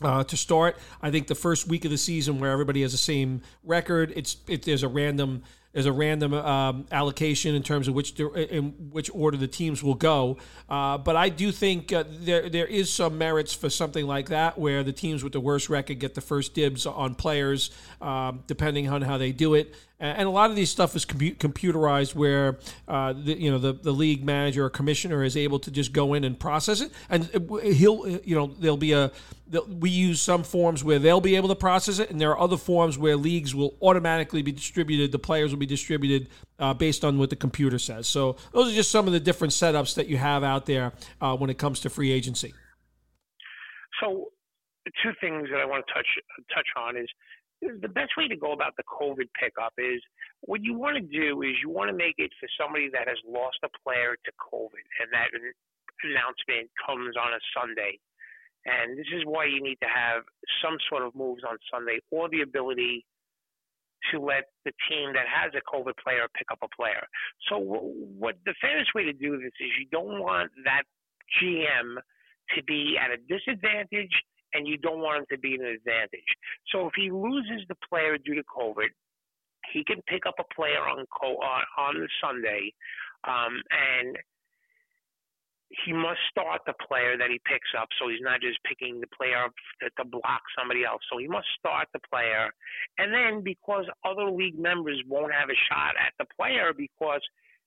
uh, 0.01 0.23
to 0.23 0.37
start. 0.37 0.77
I 1.01 1.11
think 1.11 1.27
the 1.27 1.35
first 1.35 1.67
week 1.67 1.85
of 1.85 1.91
the 1.91 1.97
season 1.97 2.39
where 2.39 2.51
everybody 2.51 2.81
has 2.81 2.91
the 2.91 2.97
same 2.97 3.41
record, 3.63 4.13
it's 4.15 4.37
it, 4.47 4.63
there's 4.63 4.83
a 4.83 4.87
random 4.87 5.43
there's 5.73 5.85
a 5.85 5.91
random 5.91 6.33
um, 6.33 6.87
allocation 6.91 7.53
in 7.53 7.61
terms 7.61 7.87
of 7.87 7.93
which 7.93 8.19
in 8.19 8.89
which 8.91 9.11
order 9.13 9.37
the 9.37 9.47
teams 9.47 9.83
will 9.83 9.95
go. 9.95 10.37
Uh, 10.67 10.97
but 10.97 11.15
I 11.15 11.29
do 11.29 11.51
think 11.51 11.93
uh, 11.93 12.03
there 12.09 12.49
there 12.49 12.65
is 12.65 12.89
some 12.91 13.17
merits 13.17 13.53
for 13.53 13.69
something 13.69 14.07
like 14.07 14.29
that, 14.29 14.57
where 14.57 14.83
the 14.83 14.93
teams 14.93 15.23
with 15.23 15.33
the 15.33 15.39
worst 15.39 15.69
record 15.69 15.99
get 15.99 16.15
the 16.15 16.21
first 16.21 16.55
dibs 16.55 16.85
on 16.85 17.13
players, 17.13 17.69
um, 18.01 18.43
depending 18.47 18.89
on 18.89 19.03
how 19.03 19.17
they 19.17 19.31
do 19.31 19.53
it 19.53 19.75
and 19.99 20.27
a 20.27 20.29
lot 20.29 20.51
of 20.51 20.55
these 20.55 20.69
stuff 20.69 20.95
is 20.95 21.05
computerized 21.05 22.13
where 22.13 22.59
uh, 22.87 23.13
the, 23.13 23.39
you 23.39 23.49
know 23.49 23.57
the, 23.57 23.73
the 23.73 23.91
league 23.91 24.23
manager 24.23 24.65
or 24.65 24.69
commissioner 24.69 25.23
is 25.23 25.35
able 25.35 25.57
to 25.59 25.71
just 25.71 25.91
go 25.91 26.13
in 26.13 26.23
and 26.23 26.39
process 26.39 26.81
it. 26.81 26.91
And 27.09 27.25
he'll 27.63 28.07
you 28.23 28.35
know 28.35 28.47
there'll 28.59 28.77
be 28.77 28.93
a 28.93 29.11
we 29.67 29.89
use 29.89 30.21
some 30.21 30.43
forms 30.43 30.83
where 30.83 30.99
they'll 30.99 31.21
be 31.21 31.35
able 31.35 31.49
to 31.49 31.55
process 31.55 31.99
it 31.99 32.11
and 32.11 32.19
there 32.19 32.29
are 32.31 32.39
other 32.39 32.57
forms 32.57 32.97
where 32.97 33.15
leagues 33.15 33.55
will 33.55 33.77
automatically 33.81 34.41
be 34.41 34.51
distributed 34.51 35.11
the 35.13 35.19
players 35.19 35.51
will 35.51 35.59
be 35.59 35.65
distributed 35.65 36.27
uh, 36.59 36.73
based 36.73 37.05
on 37.05 37.17
what 37.17 37.29
the 37.29 37.35
computer 37.35 37.79
says. 37.79 38.07
So 38.07 38.35
those 38.51 38.71
are 38.71 38.75
just 38.75 38.91
some 38.91 39.07
of 39.07 39.13
the 39.13 39.19
different 39.19 39.53
setups 39.53 39.95
that 39.95 40.07
you 40.07 40.17
have 40.17 40.43
out 40.43 40.65
there 40.65 40.93
uh, 41.21 41.35
when 41.35 41.49
it 41.49 41.57
comes 41.57 41.79
to 41.81 41.89
free 41.89 42.11
agency. 42.11 42.53
So 44.01 44.27
two 45.03 45.11
things 45.19 45.49
that 45.51 45.59
I 45.59 45.65
want 45.65 45.85
to 45.87 45.93
touch 45.93 46.07
touch 46.53 46.67
on 46.77 46.97
is 46.97 47.07
the 47.61 47.89
best 47.89 48.13
way 48.17 48.27
to 48.27 48.35
go 48.35 48.51
about 48.51 48.75
the 48.77 48.83
COVID 48.85 49.29
pickup 49.39 49.73
is 49.77 50.01
what 50.41 50.63
you 50.63 50.77
want 50.77 50.95
to 50.97 51.01
do 51.01 51.41
is 51.41 51.57
you 51.61 51.69
want 51.69 51.89
to 51.89 51.97
make 51.97 52.15
it 52.17 52.31
for 52.39 52.47
somebody 52.59 52.89
that 52.93 53.07
has 53.07 53.17
lost 53.25 53.57
a 53.63 53.69
player 53.83 54.13
to 54.13 54.31
COVID, 54.37 54.85
and 55.01 55.09
that 55.11 55.33
announcement 56.03 56.69
comes 56.85 57.15
on 57.17 57.33
a 57.33 57.41
Sunday. 57.57 57.97
And 58.65 58.97
this 58.97 59.07
is 59.15 59.23
why 59.25 59.45
you 59.45 59.61
need 59.61 59.77
to 59.81 59.89
have 59.89 60.23
some 60.61 60.77
sort 60.89 61.03
of 61.03 61.15
moves 61.15 61.41
on 61.47 61.57
Sunday 61.71 61.99
or 62.11 62.29
the 62.29 62.41
ability 62.41 63.05
to 64.11 64.19
let 64.19 64.51
the 64.65 64.71
team 64.89 65.13
that 65.13 65.25
has 65.25 65.51
a 65.55 65.63
COVID 65.65 65.97
player 66.03 66.27
pick 66.37 66.47
up 66.51 66.59
a 66.61 66.69
player. 66.75 67.07
So, 67.49 67.57
what 67.57 68.35
the 68.45 68.53
fairest 68.61 68.93
way 68.93 69.03
to 69.03 69.13
do 69.13 69.37
this 69.37 69.55
is 69.59 69.71
you 69.79 69.87
don't 69.91 70.19
want 70.19 70.51
that 70.65 70.83
GM 71.41 71.97
to 72.55 72.63
be 72.63 72.97
at 72.99 73.09
a 73.11 73.17
disadvantage 73.27 74.13
and 74.57 74.67
you 74.67 74.77
don't 74.77 74.99
want 74.99 75.19
him 75.19 75.25
to 75.29 75.37
be 75.37 75.53
an 75.53 75.65
advantage. 75.65 76.31
So 76.73 76.87
if 76.87 76.93
he 76.97 77.11
loses 77.11 77.61
the 77.69 77.75
player 77.87 78.17
due 78.17 78.33
to 78.33 78.43
COVID, 78.43 78.89
he 79.71 79.83
can 79.83 80.01
pick 80.07 80.25
up 80.25 80.35
a 80.39 80.53
player 80.55 80.81
on 80.81 81.05
on, 81.21 81.61
on 81.77 81.93
the 81.99 82.09
Sunday, 82.21 82.73
um, 83.27 83.61
and 83.69 84.17
he 85.85 85.91
must 85.91 86.19
start 86.31 86.61
the 86.65 86.73
player 86.87 87.17
that 87.17 87.29
he 87.29 87.39
picks 87.43 87.75
up. 87.77 87.89
So 87.99 88.07
he's 88.07 88.23
not 88.23 88.39
just 88.41 88.57
picking 88.63 89.01
the 89.01 89.11
player 89.11 89.43
up 89.45 89.53
to, 89.83 89.89
to 90.01 90.09
block 90.09 90.41
somebody 90.57 90.85
else. 90.85 91.01
So 91.11 91.19
he 91.19 91.27
must 91.27 91.47
start 91.59 91.87
the 91.93 91.99
player, 92.09 92.49
and 92.97 93.13
then 93.13 93.43
because 93.43 93.85
other 94.03 94.31
league 94.31 94.57
members 94.57 95.01
won't 95.07 95.33
have 95.33 95.49
a 95.49 95.59
shot 95.69 95.93
at 95.99 96.13
the 96.17 96.25
player 96.33 96.73
because 96.73 97.21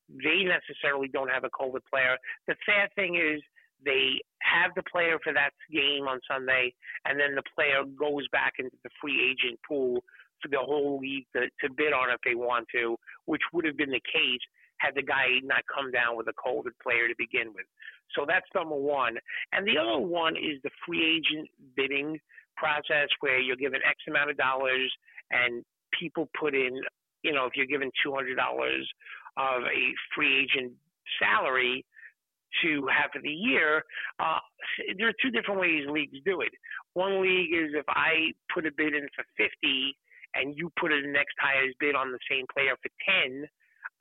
they 0.08 0.42
necessarily 0.42 1.06
don't 1.06 1.30
have 1.30 1.44
a 1.44 1.54
COVID 1.54 1.86
player. 1.86 2.18
The 2.48 2.56
sad 2.66 2.90
thing 2.96 3.14
is 3.14 3.40
they 3.84 4.20
have 4.42 4.72
the 4.76 4.82
player 4.90 5.18
for 5.22 5.32
that 5.32 5.50
game 5.72 6.08
on 6.08 6.20
Sunday, 6.28 6.74
and 7.04 7.18
then 7.18 7.34
the 7.34 7.42
player 7.54 7.84
goes 7.98 8.26
back 8.28 8.54
into 8.58 8.76
the 8.84 8.90
free 9.00 9.30
agent 9.30 9.58
pool 9.66 10.02
for 10.42 10.48
the 10.48 10.58
whole 10.58 10.98
league 10.98 11.26
to, 11.34 11.46
to 11.60 11.72
bid 11.76 11.92
on 11.92 12.10
if 12.10 12.20
they 12.24 12.34
want 12.34 12.66
to, 12.74 12.96
which 13.26 13.42
would 13.52 13.64
have 13.64 13.76
been 13.76 13.90
the 13.90 14.02
case 14.12 14.40
had 14.78 14.94
the 14.94 15.02
guy 15.02 15.26
not 15.44 15.62
come 15.72 15.92
down 15.92 16.16
with 16.16 16.26
a 16.28 16.36
COVID 16.40 16.72
player 16.82 17.06
to 17.06 17.14
begin 17.18 17.52
with. 17.54 17.66
So 18.16 18.24
that's 18.26 18.46
number 18.54 18.74
one. 18.74 19.16
And 19.52 19.66
the 19.66 19.76
other 19.76 20.00
one 20.00 20.36
is 20.36 20.56
the 20.64 20.70
free 20.86 21.20
agent 21.20 21.48
bidding 21.76 22.18
process 22.56 23.08
where 23.20 23.38
you're 23.38 23.56
given 23.56 23.80
X 23.86 24.00
amount 24.08 24.30
of 24.30 24.36
dollars 24.36 24.90
and 25.30 25.62
people 25.98 26.28
put 26.38 26.54
in, 26.54 26.80
you 27.22 27.32
know, 27.32 27.46
if 27.46 27.52
you're 27.56 27.66
given 27.66 27.90
$200 28.04 28.32
of 29.36 29.62
a 29.62 29.94
free 30.14 30.42
agent 30.42 30.72
salary, 31.20 31.84
to 32.62 32.86
have 32.88 33.10
for 33.12 33.22
the 33.22 33.30
year, 33.30 33.84
uh, 34.18 34.38
there 34.98 35.08
are 35.08 35.18
two 35.22 35.30
different 35.30 35.60
ways 35.60 35.86
leagues 35.88 36.18
do 36.24 36.40
it. 36.40 36.52
One 36.94 37.22
league 37.22 37.52
is 37.52 37.70
if 37.74 37.86
I 37.88 38.32
put 38.52 38.66
a 38.66 38.72
bid 38.76 38.94
in 38.94 39.06
for 39.14 39.24
50 39.36 39.50
and 40.34 40.56
you 40.56 40.70
put 40.78 40.92
in 40.92 41.02
the 41.02 41.12
next 41.12 41.34
highest 41.40 41.78
bid 41.80 41.94
on 41.94 42.12
the 42.12 42.18
same 42.30 42.46
player 42.52 42.74
for 42.82 42.90
10, 43.26 43.46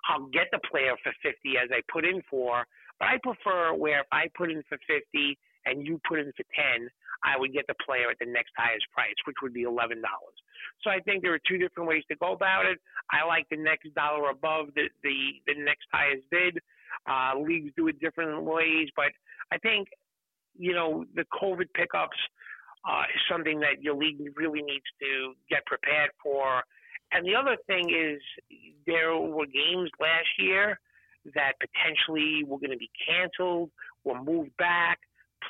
I'll 0.07 0.27
get 0.27 0.47
the 0.51 0.59
player 0.71 0.93
for 1.03 1.11
50 1.21 1.35
as 1.57 1.69
I 1.71 1.81
put 1.91 2.05
in 2.05 2.21
for. 2.29 2.63
But 2.99 3.07
I 3.09 3.17
prefer 3.23 3.73
where 3.73 4.01
if 4.01 4.07
I 4.11 4.27
put 4.37 4.51
in 4.51 4.61
for 4.67 4.77
50 4.87 5.37
and 5.65 5.85
you 5.85 5.99
put 6.07 6.19
in 6.19 6.31
for 6.35 6.43
10, 6.77 6.89
I 7.23 7.37
would 7.37 7.51
get 7.51 7.67
the 7.67 7.75
player 7.85 8.09
at 8.09 8.19
the 8.19 8.25
next 8.31 8.51
highest 8.55 8.85
price, 8.93 9.15
which 9.25 9.35
would 9.43 9.53
be 9.53 9.63
$11. 9.63 9.99
So 10.83 10.89
I 10.89 10.99
think 11.03 11.21
there 11.21 11.33
are 11.33 11.47
two 11.47 11.57
different 11.57 11.89
ways 11.89 12.03
to 12.09 12.15
go 12.15 12.31
about 12.31 12.65
it. 12.65 12.79
I 13.11 13.25
like 13.25 13.45
the 13.49 13.57
next 13.57 13.93
dollar 13.93 14.29
above 14.29 14.67
the, 14.75 14.87
the, 15.03 15.17
the 15.47 15.59
next 15.59 15.87
highest 15.91 16.23
bid. 16.31 16.59
Uh, 17.07 17.39
leagues 17.39 17.71
do 17.75 17.87
it 17.87 17.99
different 17.99 18.43
ways, 18.43 18.89
but 18.95 19.11
I 19.51 19.57
think, 19.57 19.87
you 20.57 20.73
know, 20.73 21.05
the 21.15 21.25
COVID 21.41 21.67
pickups 21.73 22.17
uh, 22.87 23.03
is 23.13 23.21
something 23.31 23.59
that 23.59 23.81
your 23.81 23.95
league 23.95 24.17
really 24.35 24.61
needs 24.61 24.85
to 25.01 25.33
get 25.49 25.65
prepared 25.65 26.11
for. 26.21 26.63
And 27.11 27.25
the 27.25 27.35
other 27.35 27.57
thing 27.67 27.89
is, 27.89 28.21
there 28.85 29.15
were 29.17 29.45
games 29.45 29.89
last 29.99 30.27
year 30.37 30.79
that 31.35 31.53
potentially 31.59 32.43
were 32.45 32.59
going 32.59 32.71
to 32.71 32.77
be 32.77 32.89
canceled 33.07 33.71
or 34.03 34.23
moved 34.23 34.55
back, 34.57 34.99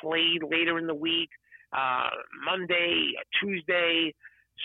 played 0.00 0.42
later 0.42 0.78
in 0.78 0.86
the 0.86 0.94
week, 0.94 1.30
uh, 1.72 2.08
Monday, 2.44 3.12
Tuesday. 3.40 4.14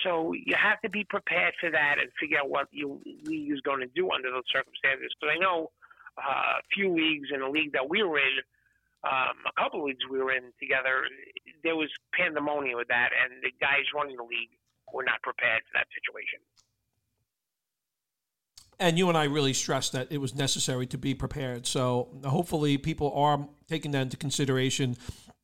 So 0.03 0.33
you 0.33 0.55
have 0.55 0.81
to 0.81 0.89
be 0.89 1.03
prepared 1.03 1.53
for 1.59 1.69
that 1.71 1.95
and 1.99 2.09
figure 2.19 2.39
out 2.39 2.49
what 2.49 2.67
your 2.71 2.97
league 3.23 3.51
is 3.51 3.61
going 3.61 3.79
to 3.81 3.87
do 3.87 4.09
under 4.11 4.31
those 4.31 4.43
circumstances. 4.51 5.11
Because 5.19 5.35
I 5.35 5.39
know 5.39 5.71
uh, 6.17 6.59
a 6.59 6.63
few 6.73 6.93
leagues 6.93 7.29
in 7.33 7.41
the 7.41 7.49
league 7.49 7.73
that 7.73 7.89
we 7.89 8.03
were 8.03 8.17
in, 8.17 8.39
um, 9.05 9.35
a 9.45 9.61
couple 9.61 9.81
of 9.81 9.85
leagues 9.85 9.99
we 10.09 10.19
were 10.19 10.31
in 10.31 10.51
together, 10.59 11.05
there 11.63 11.75
was 11.75 11.89
pandemonium 12.13 12.77
with 12.77 12.87
that, 12.87 13.09
and 13.13 13.43
the 13.43 13.51
guys 13.61 13.85
running 13.93 14.17
the 14.17 14.23
league 14.23 14.49
were 14.91 15.03
not 15.03 15.21
prepared 15.21 15.61
for 15.69 15.77
that 15.77 15.87
situation. 15.93 16.39
And 18.79 18.97
you 18.97 19.07
and 19.07 19.17
I 19.17 19.25
really 19.25 19.53
stressed 19.53 19.93
that 19.93 20.11
it 20.11 20.17
was 20.17 20.35
necessary 20.35 20.85
to 20.87 20.97
be 20.97 21.13
prepared. 21.13 21.65
So 21.65 22.09
hopefully, 22.25 22.77
people 22.77 23.13
are 23.13 23.47
taking 23.69 23.91
that 23.91 24.01
into 24.01 24.17
consideration 24.17 24.97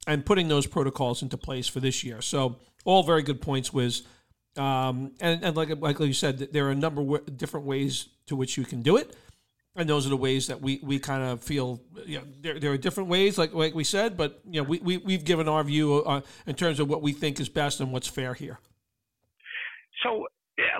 and 0.07 0.25
putting 0.25 0.47
those 0.47 0.67
protocols 0.67 1.21
into 1.21 1.37
place 1.37 1.67
for 1.67 1.79
this 1.79 2.03
year. 2.03 2.21
So 2.21 2.57
all 2.83 3.03
very 3.03 3.21
good 3.21 3.41
points, 3.41 3.71
Wiz. 3.71 4.03
Um, 4.57 5.13
and, 5.21 5.43
and 5.45 5.55
like 5.55 5.69
like 5.79 5.99
you 5.99 6.13
said, 6.13 6.39
there 6.51 6.67
are 6.67 6.71
a 6.71 6.75
number 6.75 7.01
of 7.01 7.37
different 7.37 7.65
ways 7.65 8.09
to 8.25 8.35
which 8.35 8.57
you 8.57 8.65
can 8.65 8.81
do 8.81 8.97
it 8.97 9.15
and 9.75 9.87
those 9.87 10.05
are 10.05 10.09
the 10.09 10.17
ways 10.17 10.47
that 10.47 10.61
we, 10.61 10.79
we 10.83 10.99
kind 10.99 11.23
of 11.23 11.41
feel 11.43 11.81
you 12.05 12.19
know 12.19 12.23
there, 12.41 12.59
there 12.59 12.71
are 12.71 12.77
different 12.77 13.09
ways 13.09 13.37
like 13.37 13.53
like 13.53 13.73
we 13.73 13.83
said 13.83 14.17
but 14.17 14.41
you 14.45 14.61
know 14.61 14.67
we, 14.67 14.79
we 14.79 14.97
we've 14.97 15.23
given 15.23 15.47
our 15.47 15.63
view 15.63 16.03
uh, 16.03 16.21
in 16.45 16.55
terms 16.55 16.79
of 16.79 16.89
what 16.89 17.01
we 17.01 17.13
think 17.13 17.39
is 17.39 17.49
best 17.49 17.79
and 17.79 17.91
what's 17.91 18.07
fair 18.07 18.33
here. 18.33 18.59
So 20.03 20.27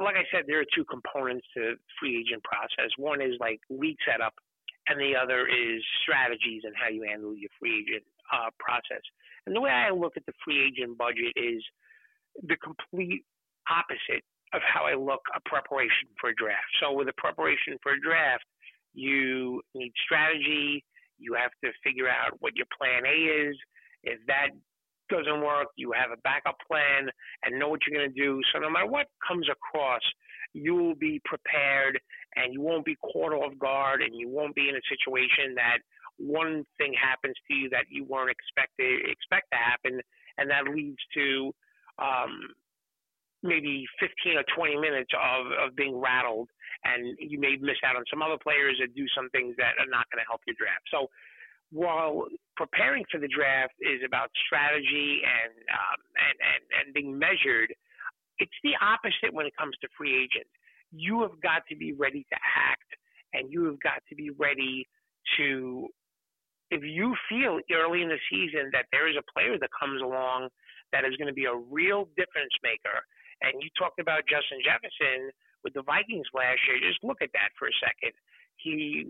like 0.03 0.15
i 0.15 0.23
said 0.31 0.43
there 0.47 0.59
are 0.59 0.71
two 0.75 0.85
components 0.85 1.45
to 1.55 1.75
free 1.99 2.19
agent 2.19 2.43
process. 2.43 2.91
One 2.97 3.21
is 3.21 3.33
like 3.39 3.59
league 3.69 3.97
setup 4.05 4.33
and 4.87 4.99
the 4.99 5.15
other 5.15 5.47
is 5.47 5.83
strategies 6.03 6.63
and 6.65 6.73
how 6.75 6.89
you 6.89 7.03
handle 7.03 7.35
your 7.35 7.49
free 7.59 7.85
agent 7.85 8.03
uh, 8.33 8.49
process. 8.59 9.01
And 9.45 9.55
the 9.55 9.61
way 9.61 9.71
i 9.71 9.91
look 9.91 10.17
at 10.17 10.25
the 10.25 10.33
free 10.43 10.67
agent 10.67 10.97
budget 10.97 11.33
is 11.35 11.63
the 12.43 12.57
complete 12.57 13.23
opposite 13.69 14.23
of 14.53 14.61
how 14.61 14.83
I 14.83 14.95
look 14.95 15.21
a 15.35 15.39
preparation 15.47 16.11
for 16.19 16.29
a 16.29 16.35
draft. 16.35 16.67
So 16.81 16.91
with 16.91 17.07
a 17.07 17.15
preparation 17.15 17.77
for 17.81 17.93
a 17.93 17.99
draft, 17.99 18.43
you 18.93 19.61
need 19.73 19.91
strategy. 20.05 20.83
You 21.17 21.33
have 21.35 21.51
to 21.63 21.71
figure 21.83 22.09
out 22.09 22.37
what 22.39 22.55
your 22.55 22.65
plan 22.77 23.05
A 23.05 23.49
is. 23.49 23.55
If 24.03 24.19
that 24.27 24.49
doesn't 25.09 25.41
work, 25.41 25.67
you 25.75 25.91
have 25.91 26.11
a 26.11 26.21
backup 26.23 26.57
plan 26.65 27.09
and 27.43 27.59
know 27.59 27.69
what 27.69 27.81
you're 27.85 27.97
going 27.97 28.11
to 28.11 28.21
do. 28.21 28.41
So 28.53 28.59
no 28.59 28.69
matter 28.69 28.87
what 28.87 29.07
comes 29.27 29.47
across, 29.51 30.01
you 30.53 30.75
will 30.75 30.95
be 30.95 31.21
prepared 31.25 31.99
and 32.35 32.53
you 32.53 32.61
won't 32.61 32.85
be 32.85 32.95
caught 32.95 33.33
off 33.33 33.57
guard 33.59 34.01
and 34.01 34.15
you 34.15 34.29
won't 34.29 34.55
be 34.55 34.69
in 34.69 34.75
a 34.75 34.89
situation 34.89 35.55
that 35.55 35.79
one 36.17 36.63
thing 36.77 36.93
happens 36.93 37.35
to 37.47 37.53
you 37.53 37.69
that 37.69 37.85
you 37.89 38.05
weren't 38.05 38.29
expected 38.29 39.09
expect 39.09 39.47
to 39.51 39.57
happen 39.57 40.01
and 40.37 40.49
that 40.49 40.65
leads 40.73 40.99
to 41.13 41.51
um, 41.99 42.53
maybe 43.43 43.85
15 43.99 44.37
or 44.37 44.45
20 44.55 44.77
minutes 44.77 45.11
of, 45.17 45.47
of 45.51 45.75
being 45.75 45.99
rattled, 45.99 46.49
and 46.83 47.17
you 47.19 47.39
may 47.39 47.57
miss 47.61 47.77
out 47.85 47.95
on 47.95 48.03
some 48.09 48.21
other 48.21 48.37
players 48.41 48.77
that 48.81 48.95
do 48.95 49.05
some 49.15 49.29
things 49.29 49.55
that 49.57 49.77
are 49.77 49.89
not 49.89 50.09
going 50.09 50.21
to 50.21 50.27
help 50.27 50.41
your 50.47 50.55
draft. 50.57 50.85
So 50.89 51.07
while 51.71 52.27
preparing 52.57 53.05
for 53.11 53.19
the 53.19 53.29
draft 53.29 53.73
is 53.79 54.01
about 54.05 54.29
strategy 54.45 55.21
and, 55.23 55.53
um, 55.71 55.99
and, 56.19 56.37
and, 56.41 56.61
and 56.77 56.85
being 56.93 57.17
measured, 57.17 57.71
it's 58.39 58.59
the 58.63 58.73
opposite 58.81 59.31
when 59.31 59.45
it 59.45 59.53
comes 59.55 59.75
to 59.81 59.87
free 59.97 60.15
agents. 60.15 60.51
You 60.91 61.21
have 61.21 61.39
got 61.41 61.63
to 61.69 61.75
be 61.77 61.93
ready 61.93 62.25
to 62.27 62.37
act, 62.41 62.89
and 63.33 63.51
you 63.51 63.65
have 63.65 63.79
got 63.79 64.03
to 64.09 64.15
be 64.15 64.31
ready 64.31 64.87
to 65.37 65.87
if 66.71 66.83
you 66.83 67.13
feel 67.27 67.59
early 67.75 68.01
in 68.01 68.07
the 68.07 68.19
season 68.31 68.71
that 68.71 68.87
there 68.95 69.07
is 69.07 69.15
a 69.19 69.25
player 69.35 69.59
that 69.59 69.69
comes 69.75 70.01
along 70.01 70.47
that 70.95 71.03
is 71.03 71.15
going 71.19 71.27
to 71.27 71.35
be 71.35 71.43
a 71.43 71.55
real 71.67 72.07
difference 72.15 72.55
maker 72.63 73.03
and 73.41 73.61
you 73.61 73.69
talked 73.77 73.99
about 73.99 74.23
Justin 74.29 74.61
Jefferson 74.61 75.33
with 75.63 75.73
the 75.73 75.83
Vikings 75.83 76.27
last 76.33 76.59
year. 76.67 76.77
Just 76.81 77.03
look 77.03 77.21
at 77.21 77.31
that 77.33 77.49
for 77.57 77.67
a 77.67 77.75
second. 77.81 78.13
He, 78.57 79.07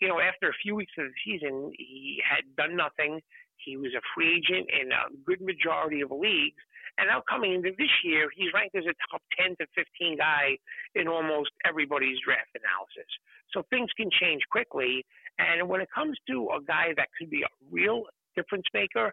you 0.00 0.08
know, 0.08 0.20
after 0.20 0.48
a 0.48 0.60
few 0.62 0.74
weeks 0.74 0.92
of 0.98 1.06
the 1.06 1.16
season, 1.24 1.72
he 1.76 2.22
had 2.22 2.44
done 2.56 2.76
nothing. 2.76 3.20
He 3.56 3.76
was 3.76 3.92
a 3.94 4.02
free 4.14 4.38
agent 4.38 4.70
in 4.70 4.92
a 4.92 5.10
good 5.26 5.40
majority 5.40 6.00
of 6.00 6.10
leagues. 6.10 6.62
And 6.98 7.06
now 7.06 7.22
coming 7.28 7.54
into 7.54 7.70
this 7.78 7.90
year, 8.02 8.28
he's 8.34 8.52
ranked 8.52 8.74
as 8.74 8.84
a 8.84 8.94
top 9.10 9.22
10 9.38 9.54
to 9.60 9.66
15 9.74 10.18
guy 10.18 10.58
in 10.94 11.06
almost 11.06 11.50
everybody's 11.64 12.18
draft 12.24 12.50
analysis. 12.58 13.10
So 13.52 13.62
things 13.70 13.90
can 13.96 14.10
change 14.10 14.42
quickly. 14.50 15.06
And 15.38 15.68
when 15.68 15.80
it 15.80 15.88
comes 15.94 16.18
to 16.28 16.50
a 16.58 16.62
guy 16.62 16.94
that 16.96 17.08
could 17.16 17.30
be 17.30 17.42
a 17.42 17.52
real 17.70 18.04
difference 18.38 18.68
maker. 18.80 19.06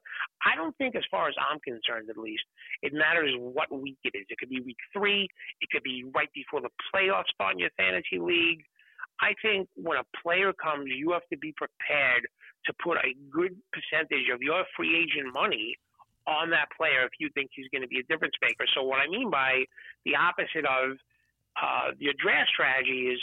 I 0.50 0.54
don't 0.60 0.76
think, 0.78 0.96
as 0.96 1.06
far 1.10 1.26
as 1.32 1.36
I'm 1.42 1.60
concerned, 1.72 2.08
at 2.14 2.18
least, 2.30 2.46
it 2.86 2.92
matters 2.94 3.32
what 3.58 3.70
week 3.86 4.00
it 4.08 4.14
is. 4.20 4.26
It 4.30 4.38
could 4.40 4.54
be 4.56 4.62
week 4.62 4.82
three. 4.96 5.24
It 5.62 5.68
could 5.72 5.84
be 5.84 5.98
right 6.18 6.32
before 6.34 6.62
the 6.66 6.74
playoffs 6.90 7.32
start 7.34 7.54
in 7.56 7.60
your 7.66 7.74
fantasy 7.78 8.20
league. 8.20 8.62
I 9.22 9.32
think 9.42 9.68
when 9.76 9.98
a 9.98 10.08
player 10.22 10.52
comes, 10.54 10.86
you 11.02 11.12
have 11.16 11.28
to 11.32 11.38
be 11.38 11.54
prepared 11.64 12.24
to 12.66 12.72
put 12.84 12.98
a 12.98 13.12
good 13.32 13.54
percentage 13.76 14.28
of 14.34 14.42
your 14.42 14.64
free 14.76 14.94
agent 15.02 15.34
money 15.34 15.76
on 16.28 16.50
that 16.50 16.68
player 16.76 17.06
if 17.06 17.16
you 17.20 17.30
think 17.34 17.50
he's 17.54 17.70
going 17.72 17.86
to 17.86 17.88
be 17.88 18.00
a 18.00 18.08
difference 18.12 18.34
maker. 18.42 18.66
So 18.76 18.84
what 18.84 19.00
I 19.00 19.08
mean 19.08 19.30
by 19.30 19.64
the 20.06 20.16
opposite 20.16 20.66
of 20.66 20.98
uh, 21.62 21.88
your 21.98 22.14
draft 22.22 22.50
strategy 22.52 23.14
is 23.14 23.20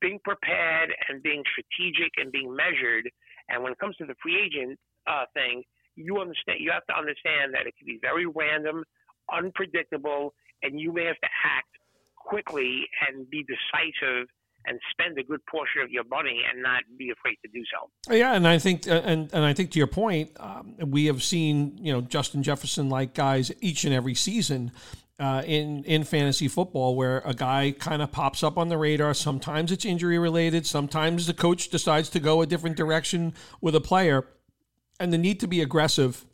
being 0.00 0.18
prepared 0.24 0.94
and 1.08 1.22
being 1.22 1.42
strategic 1.52 2.12
and 2.16 2.30
being 2.30 2.54
measured. 2.54 3.10
And 3.50 3.62
when 3.62 3.72
it 3.72 3.78
comes 3.78 3.96
to 3.96 4.06
the 4.06 4.14
free 4.22 4.38
agent 4.40 4.78
uh, 5.06 5.24
thing, 5.34 5.62
you 5.96 6.18
understand. 6.18 6.58
You 6.60 6.70
have 6.72 6.86
to 6.86 6.96
understand 6.96 7.54
that 7.54 7.66
it 7.66 7.74
can 7.76 7.86
be 7.86 7.98
very 8.00 8.26
random, 8.26 8.84
unpredictable, 9.32 10.34
and 10.62 10.80
you 10.80 10.92
may 10.92 11.04
have 11.04 11.20
to 11.20 11.28
act 11.44 11.68
quickly 12.16 12.86
and 13.06 13.28
be 13.28 13.44
decisive 13.44 14.28
and 14.66 14.80
spend 14.90 15.18
a 15.18 15.22
good 15.22 15.44
portion 15.46 15.82
of 15.82 15.90
your 15.90 16.04
money 16.04 16.40
and 16.50 16.62
not 16.62 16.82
be 16.98 17.10
afraid 17.10 17.36
to 17.44 17.50
do 17.52 17.62
so. 17.70 18.14
Yeah, 18.14 18.34
and 18.34 18.48
I 18.48 18.58
think 18.58 18.88
uh, 18.88 19.02
and 19.04 19.30
and 19.32 19.44
I 19.44 19.52
think 19.52 19.70
to 19.72 19.78
your 19.78 19.86
point, 19.86 20.30
um, 20.40 20.74
we 20.78 21.06
have 21.06 21.22
seen 21.22 21.78
you 21.80 21.92
know 21.92 22.00
Justin 22.00 22.42
Jefferson 22.42 22.88
like 22.88 23.14
guys 23.14 23.52
each 23.60 23.84
and 23.84 23.94
every 23.94 24.14
season. 24.14 24.72
Uh, 25.20 25.44
in 25.46 25.84
in 25.84 26.02
fantasy 26.02 26.48
football, 26.48 26.96
where 26.96 27.22
a 27.24 27.32
guy 27.32 27.72
kind 27.78 28.02
of 28.02 28.10
pops 28.10 28.42
up 28.42 28.58
on 28.58 28.68
the 28.68 28.76
radar. 28.76 29.14
Sometimes 29.14 29.70
it's 29.70 29.84
injury 29.84 30.18
related. 30.18 30.66
Sometimes 30.66 31.28
the 31.28 31.32
coach 31.32 31.68
decides 31.68 32.08
to 32.08 32.18
go 32.18 32.42
a 32.42 32.46
different 32.46 32.76
direction 32.76 33.32
with 33.60 33.76
a 33.76 33.80
player, 33.80 34.26
and 35.00 35.12
the 35.12 35.18
need 35.18 35.40
to 35.40 35.46
be 35.46 35.60
aggressive 35.60 36.24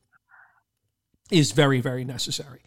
is 1.30 1.52
very 1.52 1.80
very 1.80 2.04
necessary. 2.04 2.60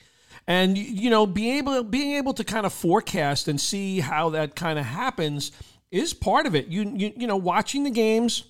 And 0.47 0.77
you 0.77 1.09
know 1.09 1.25
being 1.25 1.57
able 1.57 1.83
being 1.83 2.13
able 2.17 2.33
to 2.33 2.43
kind 2.43 2.65
of 2.65 2.73
forecast 2.73 3.47
and 3.47 3.59
see 3.59 3.99
how 3.99 4.29
that 4.31 4.55
kind 4.55 4.79
of 4.79 4.85
happens 4.85 5.51
is 5.91 6.13
part 6.13 6.45
of 6.45 6.55
it. 6.55 6.67
You 6.67 6.91
you, 6.95 7.13
you 7.15 7.27
know 7.27 7.37
watching 7.37 7.83
the 7.83 7.91
games 7.91 8.43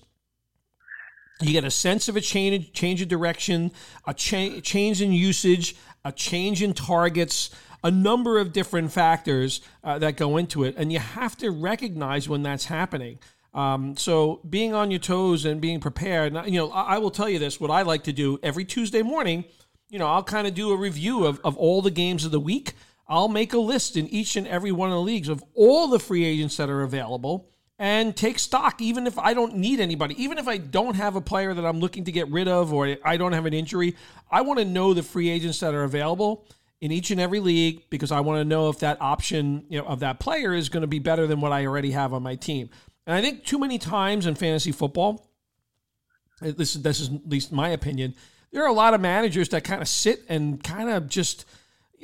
you 1.40 1.52
get 1.52 1.64
a 1.64 1.70
sense 1.70 2.08
of 2.08 2.16
a 2.16 2.20
change 2.20 2.72
change 2.72 3.02
of 3.02 3.08
direction 3.08 3.72
a 4.06 4.14
cha- 4.14 4.60
change 4.60 5.02
in 5.02 5.12
usage 5.12 5.74
a 6.04 6.12
change 6.12 6.62
in 6.62 6.72
targets 6.72 7.50
a 7.84 7.90
number 7.90 8.38
of 8.38 8.52
different 8.52 8.90
factors 8.90 9.60
uh, 9.84 9.98
that 9.98 10.16
go 10.16 10.38
into 10.38 10.64
it. 10.64 10.74
And 10.78 10.90
you 10.90 10.98
have 10.98 11.36
to 11.36 11.50
recognize 11.50 12.28
when 12.28 12.42
that's 12.42 12.64
happening 12.64 13.18
um, 13.54 13.96
so 13.96 14.40
being 14.48 14.74
on 14.74 14.90
your 14.90 15.00
toes 15.00 15.44
and 15.44 15.60
being 15.60 15.80
prepared 15.80 16.34
you 16.46 16.58
know 16.58 16.70
I, 16.70 16.98
will 16.98 17.10
tell 17.10 17.28
you 17.28 17.38
this 17.38 17.60
what 17.60 17.70
i 17.70 17.82
like 17.82 18.04
to 18.04 18.12
do 18.12 18.38
every 18.42 18.64
tuesday 18.64 19.02
morning 19.02 19.44
you 19.94 20.00
know, 20.00 20.08
I'll 20.08 20.24
kind 20.24 20.48
of 20.48 20.54
do 20.54 20.72
a 20.72 20.76
review 20.76 21.24
of, 21.24 21.40
of 21.44 21.56
all 21.56 21.80
the 21.80 21.90
games 21.90 22.24
of 22.24 22.32
the 22.32 22.40
week. 22.40 22.72
I'll 23.06 23.28
make 23.28 23.52
a 23.52 23.58
list 23.58 23.96
in 23.96 24.08
each 24.08 24.34
and 24.34 24.44
every 24.44 24.72
one 24.72 24.88
of 24.88 24.94
the 24.94 25.00
leagues 25.00 25.28
of 25.28 25.44
all 25.54 25.86
the 25.86 26.00
free 26.00 26.24
agents 26.24 26.56
that 26.56 26.68
are 26.68 26.82
available 26.82 27.48
and 27.78 28.16
take 28.16 28.40
stock, 28.40 28.82
even 28.82 29.06
if 29.06 29.18
I 29.18 29.34
don't 29.34 29.56
need 29.56 29.78
anybody, 29.78 30.20
even 30.20 30.38
if 30.38 30.48
I 30.48 30.56
don't 30.56 30.94
have 30.94 31.14
a 31.14 31.20
player 31.20 31.54
that 31.54 31.64
I'm 31.64 31.78
looking 31.78 32.04
to 32.04 32.12
get 32.12 32.28
rid 32.28 32.48
of 32.48 32.72
or 32.72 32.96
I 33.04 33.16
don't 33.16 33.34
have 33.34 33.46
an 33.46 33.54
injury. 33.54 33.94
I 34.30 34.40
want 34.40 34.58
to 34.58 34.64
know 34.64 34.94
the 34.94 35.02
free 35.04 35.28
agents 35.28 35.60
that 35.60 35.74
are 35.74 35.84
available 35.84 36.46
in 36.80 36.90
each 36.90 37.12
and 37.12 37.20
every 37.20 37.38
league 37.38 37.82
because 37.88 38.10
I 38.10 38.18
want 38.18 38.40
to 38.40 38.44
know 38.44 38.70
if 38.70 38.80
that 38.80 39.00
option 39.00 39.64
you 39.68 39.78
know, 39.78 39.86
of 39.86 40.00
that 40.00 40.18
player 40.18 40.54
is 40.54 40.68
going 40.70 40.80
to 40.80 40.88
be 40.88 40.98
better 40.98 41.28
than 41.28 41.40
what 41.40 41.52
I 41.52 41.66
already 41.66 41.92
have 41.92 42.12
on 42.12 42.24
my 42.24 42.34
team. 42.34 42.70
And 43.06 43.14
I 43.16 43.20
think 43.20 43.44
too 43.44 43.58
many 43.58 43.78
times 43.78 44.26
in 44.26 44.34
fantasy 44.34 44.72
football, 44.72 45.30
this, 46.40 46.74
this 46.74 47.00
is 47.00 47.08
at 47.08 47.28
least 47.28 47.52
my 47.52 47.68
opinion, 47.68 48.14
there 48.52 48.62
are 48.62 48.68
a 48.68 48.72
lot 48.72 48.94
of 48.94 49.00
managers 49.00 49.48
that 49.50 49.64
kind 49.64 49.82
of 49.82 49.88
sit 49.88 50.22
and 50.28 50.62
kind 50.62 50.88
of 50.88 51.08
just 51.08 51.44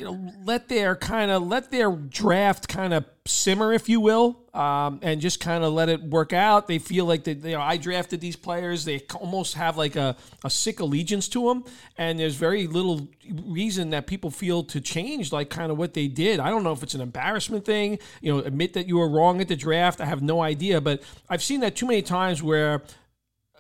you 0.01 0.07
know 0.07 0.33
let 0.47 0.69
their 0.69 0.97
kind 0.97 1.31
of 1.31 1.47
let 1.47 1.71
their 1.71 1.93
draft 1.93 2.69
kind 2.69 2.95
of 2.95 3.05
simmer 3.27 3.71
if 3.71 3.87
you 3.87 4.01
will 4.01 4.41
um, 4.55 4.99
and 5.03 5.21
just 5.21 5.41
kind 5.41 5.63
of 5.63 5.75
let 5.75 5.89
it 5.91 6.03
work 6.03 6.33
out. 6.33 6.67
They 6.67 6.79
feel 6.79 7.05
like 7.05 7.23
they, 7.25 7.35
you 7.35 7.55
know 7.55 7.61
i 7.61 7.77
drafted 7.77 8.21
these 8.21 8.35
players. 8.35 8.87
They 8.87 9.01
almost 9.15 9.55
have 9.55 9.77
like 9.77 9.97
a, 9.97 10.17
a 10.43 10.49
sick 10.49 10.81
allegiance 10.81 11.29
to 11.29 11.49
them 11.49 11.65
and 11.99 12.19
there's 12.19 12.35
very 12.35 12.67
little 12.67 13.09
reason 13.45 13.91
that 13.91 14.07
people 14.07 14.31
feel 14.31 14.65
to 14.65 14.81
change 14.81 15.33
like 15.33 15.51
kind 15.51 15.71
of 15.71 15.77
what 15.77 15.93
they 15.93 16.09
did. 16.09 16.41
I 16.41 16.49
don't 16.49 16.65
know 16.65 16.73
if 16.73 16.83
it's 16.83 16.95
an 16.95 17.03
embarrassment 17.03 17.67
thing 17.67 17.99
you 18.23 18.33
know 18.33 18.39
admit 18.39 18.73
that 18.73 18.89
you 18.89 18.97
were 18.97 19.09
wrong 19.09 19.43
at 19.43 19.49
the 19.49 19.57
draft. 19.57 20.01
I 20.01 20.07
have 20.07 20.23
no 20.23 20.41
idea 20.41 20.81
but 20.81 21.03
i've 21.29 21.43
seen 21.43 21.61
that 21.61 21.77
too 21.77 21.87
many 21.87 22.01
times 22.01 22.43
where 22.43 22.83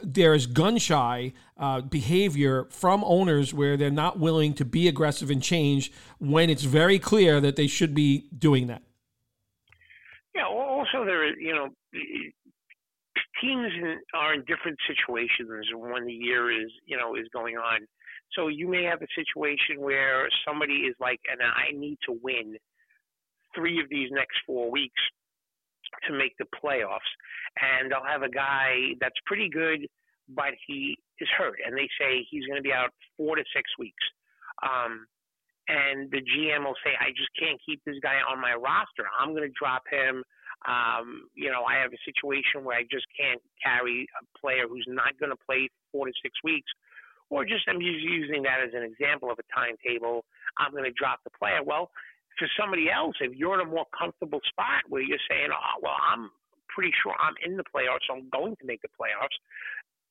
there's 0.02 0.46
gun 0.46 0.78
shy 0.78 1.32
uh, 1.56 1.80
behavior 1.80 2.66
from 2.70 3.04
owners 3.04 3.52
where 3.54 3.76
they're 3.76 3.90
not 3.90 4.18
willing 4.18 4.54
to 4.54 4.64
be 4.64 4.88
aggressive 4.88 5.30
and 5.30 5.42
change 5.42 5.92
when 6.18 6.50
it's 6.50 6.64
very 6.64 6.98
clear 6.98 7.40
that 7.40 7.56
they 7.56 7.66
should 7.66 7.94
be 7.94 8.28
doing 8.36 8.66
that. 8.66 8.82
Yeah. 10.34 10.46
Also, 10.46 11.04
there, 11.04 11.38
you 11.38 11.54
know, 11.54 11.68
teams 13.40 13.72
are 14.14 14.34
in 14.34 14.40
different 14.46 14.78
situations 14.86 15.50
when 15.74 16.06
the 16.06 16.12
year 16.12 16.50
is, 16.50 16.70
you 16.86 16.96
know, 16.96 17.14
is 17.14 17.26
going 17.32 17.56
on. 17.56 17.80
So 18.32 18.48
you 18.48 18.68
may 18.68 18.84
have 18.84 19.02
a 19.02 19.06
situation 19.14 19.80
where 19.82 20.28
somebody 20.46 20.86
is 20.88 20.94
like, 21.00 21.20
and 21.30 21.40
I 21.42 21.76
need 21.76 21.98
to 22.06 22.16
win 22.22 22.56
three 23.54 23.80
of 23.80 23.88
these 23.90 24.08
next 24.12 24.38
four 24.46 24.70
weeks 24.70 25.00
to 26.08 26.12
make 26.12 26.36
the 26.38 26.46
playoffs. 26.62 27.10
And 27.60 27.90
they'll 27.90 28.06
have 28.06 28.22
a 28.22 28.30
guy 28.30 28.94
that's 29.00 29.18
pretty 29.26 29.48
good, 29.48 29.86
but 30.28 30.54
he 30.66 30.96
is 31.18 31.28
hurt. 31.36 31.58
And 31.64 31.76
they 31.76 31.88
say 31.98 32.26
he's 32.30 32.46
going 32.46 32.58
to 32.58 32.62
be 32.62 32.72
out 32.72 32.90
four 33.16 33.36
to 33.36 33.44
six 33.54 33.70
weeks. 33.78 34.04
Um, 34.62 35.06
and 35.68 36.10
the 36.10 36.18
GM 36.18 36.64
will 36.64 36.78
say, 36.82 36.98
I 36.98 37.10
just 37.14 37.30
can't 37.38 37.60
keep 37.64 37.80
this 37.86 37.96
guy 38.02 38.18
on 38.26 38.40
my 38.40 38.54
roster. 38.54 39.06
I'm 39.06 39.30
going 39.30 39.46
to 39.46 39.54
drop 39.54 39.82
him. 39.90 40.24
Um, 40.66 41.30
you 41.34 41.50
know, 41.50 41.62
I 41.64 41.78
have 41.80 41.92
a 41.92 42.02
situation 42.04 42.64
where 42.64 42.76
I 42.76 42.82
just 42.90 43.06
can't 43.14 43.40
carry 43.62 44.06
a 44.18 44.22
player 44.38 44.66
who's 44.68 44.86
not 44.88 45.16
going 45.18 45.30
to 45.30 45.38
play 45.46 45.70
four 45.92 46.06
to 46.06 46.12
six 46.22 46.34
weeks. 46.42 46.68
Or 47.30 47.44
just, 47.44 47.62
I'm 47.70 47.78
just 47.78 48.02
using 48.02 48.42
that 48.42 48.58
as 48.58 48.74
an 48.74 48.82
example 48.82 49.30
of 49.30 49.38
a 49.38 49.46
timetable. 49.54 50.26
I'm 50.58 50.72
going 50.72 50.84
to 50.84 50.90
drop 50.90 51.22
the 51.22 51.30
player. 51.30 51.62
Well, 51.62 51.90
for 52.40 52.48
somebody 52.58 52.90
else, 52.90 53.14
if 53.20 53.36
you're 53.36 53.60
in 53.60 53.66
a 53.66 53.70
more 53.70 53.86
comfortable 53.96 54.40
spot 54.48 54.88
where 54.88 55.02
you're 55.02 55.22
saying, 55.28 55.50
oh, 55.52 55.78
well, 55.82 55.94
I'm 56.00 56.30
pretty 56.68 56.90
sure 57.02 57.12
I'm 57.20 57.34
in 57.44 57.56
the 57.56 57.64
playoffs, 57.68 58.08
so 58.08 58.16
I'm 58.16 58.28
going 58.32 58.56
to 58.56 58.66
make 58.66 58.80
the 58.82 58.88
playoffs. 58.88 59.36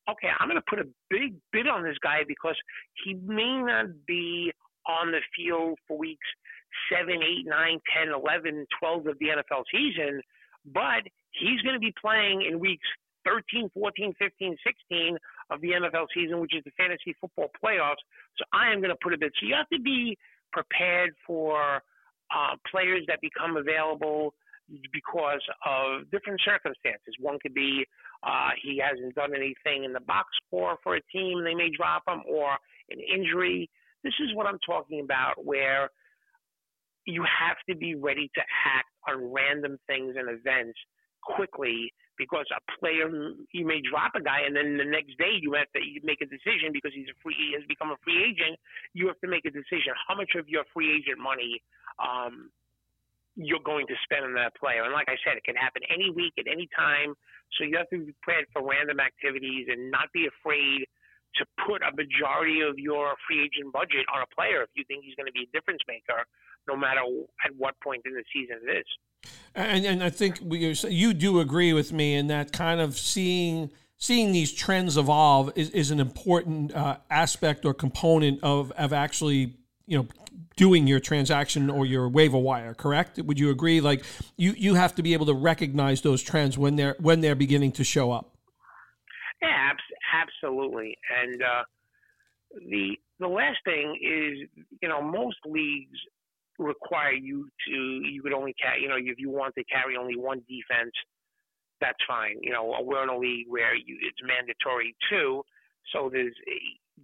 Okay, 0.09 0.29
I'm 0.39 0.47
going 0.47 0.61
to 0.61 0.69
put 0.69 0.79
a 0.79 0.87
big 1.09 1.35
bid 1.51 1.67
on 1.67 1.83
this 1.83 1.97
guy 2.01 2.21
because 2.27 2.55
he 3.03 3.15
may 3.15 3.61
not 3.61 4.05
be 4.05 4.53
on 4.87 5.11
the 5.11 5.19
field 5.35 5.77
for 5.87 5.97
weeks 5.97 6.25
7, 6.93 7.09
8, 7.11 7.45
9, 7.45 7.79
10, 7.97 8.13
11, 8.13 8.65
12 8.79 9.07
of 9.07 9.17
the 9.19 9.27
NFL 9.33 9.63
season, 9.71 10.21
but 10.73 11.03
he's 11.31 11.61
going 11.61 11.73
to 11.73 11.79
be 11.79 11.93
playing 11.99 12.45
in 12.47 12.59
weeks 12.59 12.87
13, 13.25 13.69
14, 13.73 14.13
15, 14.17 14.57
16 14.65 15.17
of 15.49 15.61
the 15.61 15.71
NFL 15.71 16.05
season, 16.13 16.39
which 16.39 16.55
is 16.55 16.63
the 16.63 16.71
fantasy 16.77 17.15
football 17.19 17.49
playoffs. 17.63 18.01
So 18.37 18.45
I 18.53 18.71
am 18.71 18.79
going 18.79 18.93
to 18.93 18.97
put 19.01 19.13
a 19.13 19.17
bid. 19.17 19.33
So 19.39 19.45
you 19.47 19.55
have 19.55 19.69
to 19.73 19.81
be 19.81 20.17
prepared 20.51 21.13
for 21.25 21.81
uh, 22.33 22.55
players 22.69 23.03
that 23.07 23.19
become 23.21 23.57
available 23.57 24.33
because 24.93 25.41
of 25.65 26.09
different 26.11 26.39
circumstances. 26.45 27.15
One 27.19 27.39
could 27.39 27.53
be 27.53 27.85
uh, 28.23 28.49
he 28.61 28.81
hasn't 28.83 29.15
done 29.15 29.31
anything 29.35 29.83
in 29.83 29.93
the 29.93 30.01
box 30.01 30.29
score 30.45 30.77
for 30.83 30.95
a 30.95 31.01
team, 31.11 31.43
they 31.43 31.55
may 31.55 31.69
drop 31.75 32.03
him, 32.07 32.21
or 32.27 32.51
an 32.91 32.99
injury. 32.99 33.69
This 34.03 34.13
is 34.19 34.35
what 34.35 34.45
I'm 34.45 34.59
talking 34.65 35.01
about, 35.01 35.43
where 35.43 35.89
you 37.05 37.23
have 37.23 37.57
to 37.69 37.75
be 37.75 37.95
ready 37.95 38.29
to 38.35 38.41
act 38.65 38.89
on 39.07 39.31
random 39.31 39.79
things 39.87 40.15
and 40.17 40.29
events 40.29 40.77
quickly 41.23 41.91
because 42.19 42.45
a 42.51 42.61
player 42.77 43.07
you 43.55 43.65
may 43.65 43.79
drop 43.79 44.11
a 44.13 44.21
guy 44.21 44.43
and 44.45 44.53
then 44.53 44.75
the 44.75 44.85
next 44.85 45.17
day 45.17 45.39
you 45.39 45.55
have 45.55 45.71
to 45.71 45.79
make 46.03 46.19
a 46.19 46.27
decision 46.27 46.69
because 46.75 46.91
he's 46.93 47.07
a 47.07 47.17
free 47.23 47.33
he 47.33 47.55
has 47.55 47.63
become 47.71 47.89
a 47.89 47.99
free 48.03 48.19
agent 48.19 48.59
you 48.93 49.07
have 49.07 49.17
to 49.23 49.29
make 49.31 49.47
a 49.47 49.53
decision 49.55 49.95
how 50.05 50.13
much 50.13 50.35
of 50.35 50.45
your 50.51 50.67
free 50.75 50.91
agent 50.91 51.17
money 51.17 51.63
um, 51.97 52.51
you're 53.39 53.63
going 53.63 53.87
to 53.87 53.95
spend 54.03 54.27
on 54.27 54.35
that 54.35 54.51
player. 54.59 54.83
And 54.83 54.91
like 54.91 55.07
I 55.07 55.15
said, 55.23 55.39
it 55.39 55.47
can 55.47 55.55
happen 55.55 55.79
any 55.87 56.11
week 56.11 56.35
at 56.35 56.43
any 56.51 56.67
time. 56.75 57.15
So 57.55 57.63
you 57.63 57.79
have 57.79 57.87
to 57.95 58.03
be 58.03 58.11
prepared 58.19 58.51
for 58.51 58.59
random 58.59 58.99
activities 58.99 59.71
and 59.71 59.87
not 59.87 60.11
be 60.11 60.27
afraid 60.27 60.83
to 61.39 61.47
put 61.63 61.79
a 61.79 61.95
majority 61.95 62.59
of 62.59 62.75
your 62.75 63.15
free 63.23 63.47
agent 63.47 63.71
budget 63.71 64.03
on 64.11 64.25
a 64.25 64.29
player 64.35 64.65
if 64.65 64.69
you 64.75 64.83
think 64.91 65.07
he's 65.07 65.15
going 65.15 65.29
to 65.29 65.35
be 65.35 65.47
a 65.47 65.51
difference 65.55 65.79
maker, 65.87 66.27
no 66.67 66.75
matter 66.75 66.99
at 67.45 67.55
what 67.55 67.79
point 67.79 68.03
in 68.03 68.11
the 68.11 68.27
season 68.33 68.59
it 68.59 68.83
is. 68.83 68.89
And, 69.55 69.85
and 69.85 70.03
I 70.03 70.09
think 70.09 70.39
we, 70.41 70.73
you 70.73 71.13
do 71.13 71.39
agree 71.39 71.73
with 71.73 71.91
me 71.91 72.15
in 72.15 72.27
that 72.27 72.51
kind 72.51 72.79
of 72.79 72.97
seeing 72.97 73.71
seeing 73.97 74.31
these 74.31 74.53
trends 74.53 74.95
evolve 74.95 75.51
is, 75.57 75.69
is 75.71 75.91
an 75.91 75.99
important 75.99 76.73
uh, 76.73 76.97
aspect 77.09 77.65
or 77.65 77.73
component 77.73 78.41
of, 78.41 78.71
of 78.73 78.93
actually 78.93 79.57
you 79.87 79.97
know 79.97 80.07
doing 80.55 80.87
your 80.87 81.01
transaction 81.01 81.69
or 81.69 81.85
your 81.85 82.07
waiver 82.07 82.37
wire 82.37 82.73
correct? 82.73 83.17
Would 83.17 83.39
you 83.39 83.49
agree? 83.49 83.81
Like 83.81 84.03
you 84.37 84.53
you 84.57 84.75
have 84.75 84.95
to 84.95 85.03
be 85.03 85.13
able 85.13 85.25
to 85.25 85.33
recognize 85.33 86.01
those 86.01 86.21
trends 86.21 86.57
when 86.57 86.75
they're 86.75 86.95
when 86.99 87.21
they're 87.21 87.35
beginning 87.35 87.73
to 87.73 87.83
show 87.83 88.11
up. 88.11 88.37
Yeah 89.41 89.69
absolutely. 90.13 90.97
And 91.21 91.41
uh, 91.41 91.63
the 92.69 92.97
the 93.19 93.27
last 93.27 93.57
thing 93.65 93.97
is 94.01 94.65
you 94.81 94.89
know 94.89 95.01
most 95.01 95.37
leagues 95.45 95.97
require 96.59 97.13
you 97.13 97.47
to 97.67 97.73
you 97.73 98.21
could 98.21 98.33
only 98.33 98.53
carry 98.61 98.81
you 98.81 98.87
know 98.87 98.97
if 98.99 99.17
you 99.17 99.29
want 99.29 99.55
to 99.55 99.63
carry 99.63 99.95
only 99.97 100.15
one 100.15 100.39
defense 100.47 100.91
that's 101.81 101.97
fine 102.07 102.35
you 102.41 102.51
know 102.51 102.75
we're 102.83 103.01
in 103.01 103.09
a 103.09 103.17
league 103.17 103.47
where 103.47 103.73
you, 103.73 103.97
it's 104.01 104.19
mandatory 104.21 104.93
too 105.09 105.41
so 105.93 106.09
there's 106.11 106.35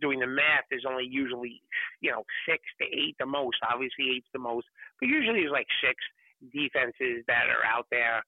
doing 0.02 0.20
the 0.20 0.28
math, 0.28 0.68
there's 0.70 0.86
only 0.88 1.06
usually, 1.08 1.62
you 2.02 2.12
know, 2.12 2.24
six 2.48 2.64
to 2.82 2.86
eight 2.86 3.16
the 3.20 3.26
most. 3.26 3.58
Obviously, 3.72 4.16
eight's 4.16 4.30
the 4.34 4.40
most, 4.40 4.68
but 5.00 5.08
usually 5.08 5.42
there's 5.42 5.52
like 5.52 5.68
six 5.82 5.96
defenses 6.52 7.24
that 7.28 7.48
are 7.50 7.64
out 7.66 7.88
there. 7.92 8.24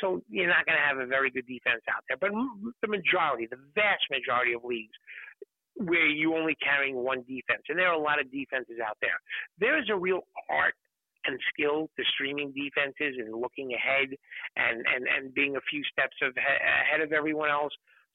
So 0.00 0.20
you're 0.28 0.48
not 0.48 0.66
going 0.66 0.78
to 0.78 0.84
have 0.84 0.98
a 0.98 1.06
very 1.06 1.30
good 1.30 1.46
defense 1.46 1.84
out 1.88 2.02
there. 2.08 2.18
But 2.18 2.32
the 2.82 2.88
majority, 2.88 3.46
the 3.46 3.60
vast 3.74 4.02
majority 4.10 4.52
of 4.52 4.64
leagues, 4.64 4.96
where 5.76 6.06
you 6.06 6.34
only 6.34 6.56
carrying 6.62 6.96
one 6.96 7.20
defense, 7.28 7.62
and 7.68 7.78
there 7.78 7.88
are 7.88 7.94
a 7.94 8.02
lot 8.02 8.20
of 8.20 8.30
defenses 8.32 8.76
out 8.86 8.96
there. 9.00 9.20
There 9.58 9.78
is 9.78 9.88
a 9.90 9.96
real 9.96 10.20
art 10.50 10.74
and 11.26 11.38
skill 11.52 11.90
to 11.96 12.04
streaming 12.14 12.52
defenses 12.52 13.18
and 13.18 13.34
looking 13.34 13.74
ahead 13.74 14.08
and, 14.56 14.84
and, 14.86 15.06
and 15.06 15.34
being 15.34 15.56
a 15.56 15.60
few 15.68 15.82
steps 15.92 16.16
of, 16.22 16.32
ahead 16.36 17.00
of 17.00 17.12
everyone 17.12 17.50
else. 17.50 17.72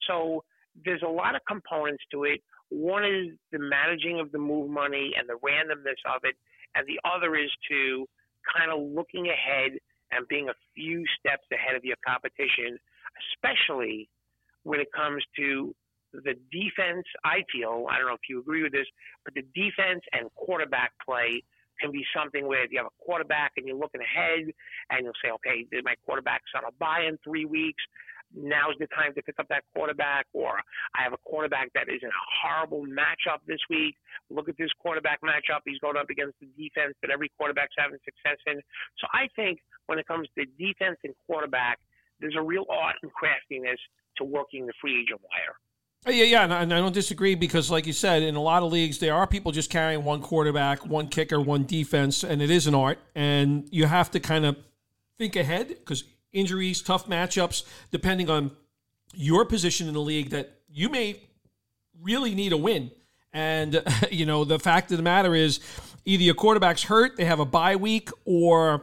So 0.08 0.42
there's 0.84 1.02
a 1.02 1.08
lot 1.08 1.36
of 1.36 1.42
components 1.46 2.02
to 2.12 2.24
it. 2.24 2.40
One 2.70 3.04
is 3.04 3.36
the 3.52 3.58
managing 3.58 4.18
of 4.18 4.32
the 4.32 4.38
move 4.38 4.70
money 4.70 5.12
and 5.18 5.28
the 5.28 5.38
randomness 5.44 6.00
of 6.08 6.22
it, 6.24 6.34
and 6.74 6.86
the 6.86 6.98
other 7.08 7.36
is 7.36 7.50
to 7.70 8.06
kind 8.56 8.72
of 8.72 8.80
looking 8.80 9.28
ahead 9.28 9.78
and 10.10 10.26
being 10.28 10.48
a 10.48 10.54
few 10.74 11.04
steps 11.18 11.44
ahead 11.52 11.76
of 11.76 11.84
your 11.84 11.96
competition, 12.06 12.78
especially 13.36 14.08
when 14.64 14.80
it 14.80 14.88
comes 14.92 15.22
to 15.36 15.74
the 16.12 16.34
defense. 16.50 17.06
I 17.24 17.44
feel 17.52 17.86
I 17.90 17.98
don't 17.98 18.06
know 18.06 18.14
if 18.14 18.28
you 18.28 18.40
agree 18.40 18.62
with 18.62 18.72
this, 18.72 18.86
but 19.24 19.34
the 19.34 19.42
defense 19.54 20.02
and 20.12 20.32
quarterback 20.34 20.92
play 21.04 21.42
can 21.80 21.90
be 21.90 22.04
something 22.14 22.46
where 22.46 22.64
if 22.64 22.70
you 22.70 22.78
have 22.78 22.86
a 22.86 23.04
quarterback 23.04 23.52
and 23.56 23.66
you're 23.66 23.76
looking 23.76 24.00
ahead 24.00 24.52
and 24.90 25.04
you'll 25.04 25.18
say, 25.24 25.30
okay, 25.32 25.66
my 25.82 25.94
quarterback's 26.04 26.52
on 26.54 26.62
a 26.68 26.72
bye 26.78 27.04
in 27.08 27.18
three 27.24 27.44
weeks 27.44 27.82
now's 28.34 28.76
the 28.80 28.88
time 28.88 29.14
to 29.14 29.22
pick 29.22 29.36
up 29.38 29.48
that 29.48 29.64
quarterback, 29.74 30.26
or 30.32 30.60
I 30.96 31.02
have 31.02 31.12
a 31.12 31.22
quarterback 31.24 31.72
that 31.74 31.88
is 31.88 32.00
in 32.02 32.08
a 32.08 32.24
horrible 32.42 32.84
matchup 32.88 33.44
this 33.46 33.60
week. 33.68 33.96
Look 34.30 34.48
at 34.48 34.56
this 34.56 34.70
quarterback 34.80 35.20
matchup. 35.22 35.60
He's 35.64 35.78
going 35.78 35.96
up 35.96 36.10
against 36.10 36.38
the 36.40 36.48
defense 36.56 36.94
that 37.02 37.10
every 37.10 37.30
quarterback's 37.36 37.74
having 37.76 37.98
success 38.04 38.40
in. 38.46 38.60
So 38.98 39.06
I 39.12 39.28
think 39.36 39.60
when 39.86 39.98
it 39.98 40.06
comes 40.06 40.28
to 40.38 40.44
defense 40.58 40.98
and 41.04 41.14
quarterback, 41.26 41.78
there's 42.20 42.36
a 42.36 42.42
real 42.42 42.64
art 42.70 42.96
and 43.02 43.12
craftiness 43.12 43.78
to 44.18 44.24
working 44.24 44.66
the 44.66 44.72
free 44.80 45.00
agent 45.02 45.20
wire. 45.20 45.56
Uh, 46.04 46.10
yeah, 46.10 46.24
yeah, 46.24 46.60
and 46.60 46.74
I 46.74 46.78
don't 46.78 46.92
disagree 46.92 47.36
because, 47.36 47.70
like 47.70 47.86
you 47.86 47.92
said, 47.92 48.22
in 48.22 48.34
a 48.34 48.42
lot 48.42 48.64
of 48.64 48.72
leagues, 48.72 48.98
there 48.98 49.14
are 49.14 49.24
people 49.24 49.52
just 49.52 49.70
carrying 49.70 50.02
one 50.02 50.20
quarterback, 50.20 50.84
one 50.84 51.06
kicker, 51.06 51.40
one 51.40 51.64
defense, 51.64 52.24
and 52.24 52.42
it 52.42 52.50
is 52.50 52.66
an 52.66 52.74
art. 52.74 52.98
And 53.14 53.68
you 53.70 53.86
have 53.86 54.10
to 54.12 54.20
kind 54.20 54.44
of 54.44 54.56
think 55.16 55.36
ahead 55.36 55.68
because 55.68 56.02
injuries, 56.32 56.82
tough 56.82 57.06
matchups, 57.06 57.62
depending 57.92 58.28
on 58.28 58.50
your 59.14 59.44
position 59.44 59.86
in 59.86 59.94
the 59.94 60.00
league, 60.00 60.30
that 60.30 60.58
you 60.68 60.88
may 60.88 61.20
really 62.00 62.34
need 62.34 62.52
a 62.52 62.56
win. 62.56 62.90
And, 63.32 63.80
you 64.10 64.26
know, 64.26 64.44
the 64.44 64.58
fact 64.58 64.90
of 64.90 64.96
the 64.96 65.04
matter 65.04 65.36
is 65.36 65.60
either 66.04 66.24
your 66.24 66.34
quarterback's 66.34 66.82
hurt, 66.82 67.16
they 67.16 67.26
have 67.26 67.38
a 67.38 67.44
bye 67.44 67.76
week, 67.76 68.10
or 68.24 68.82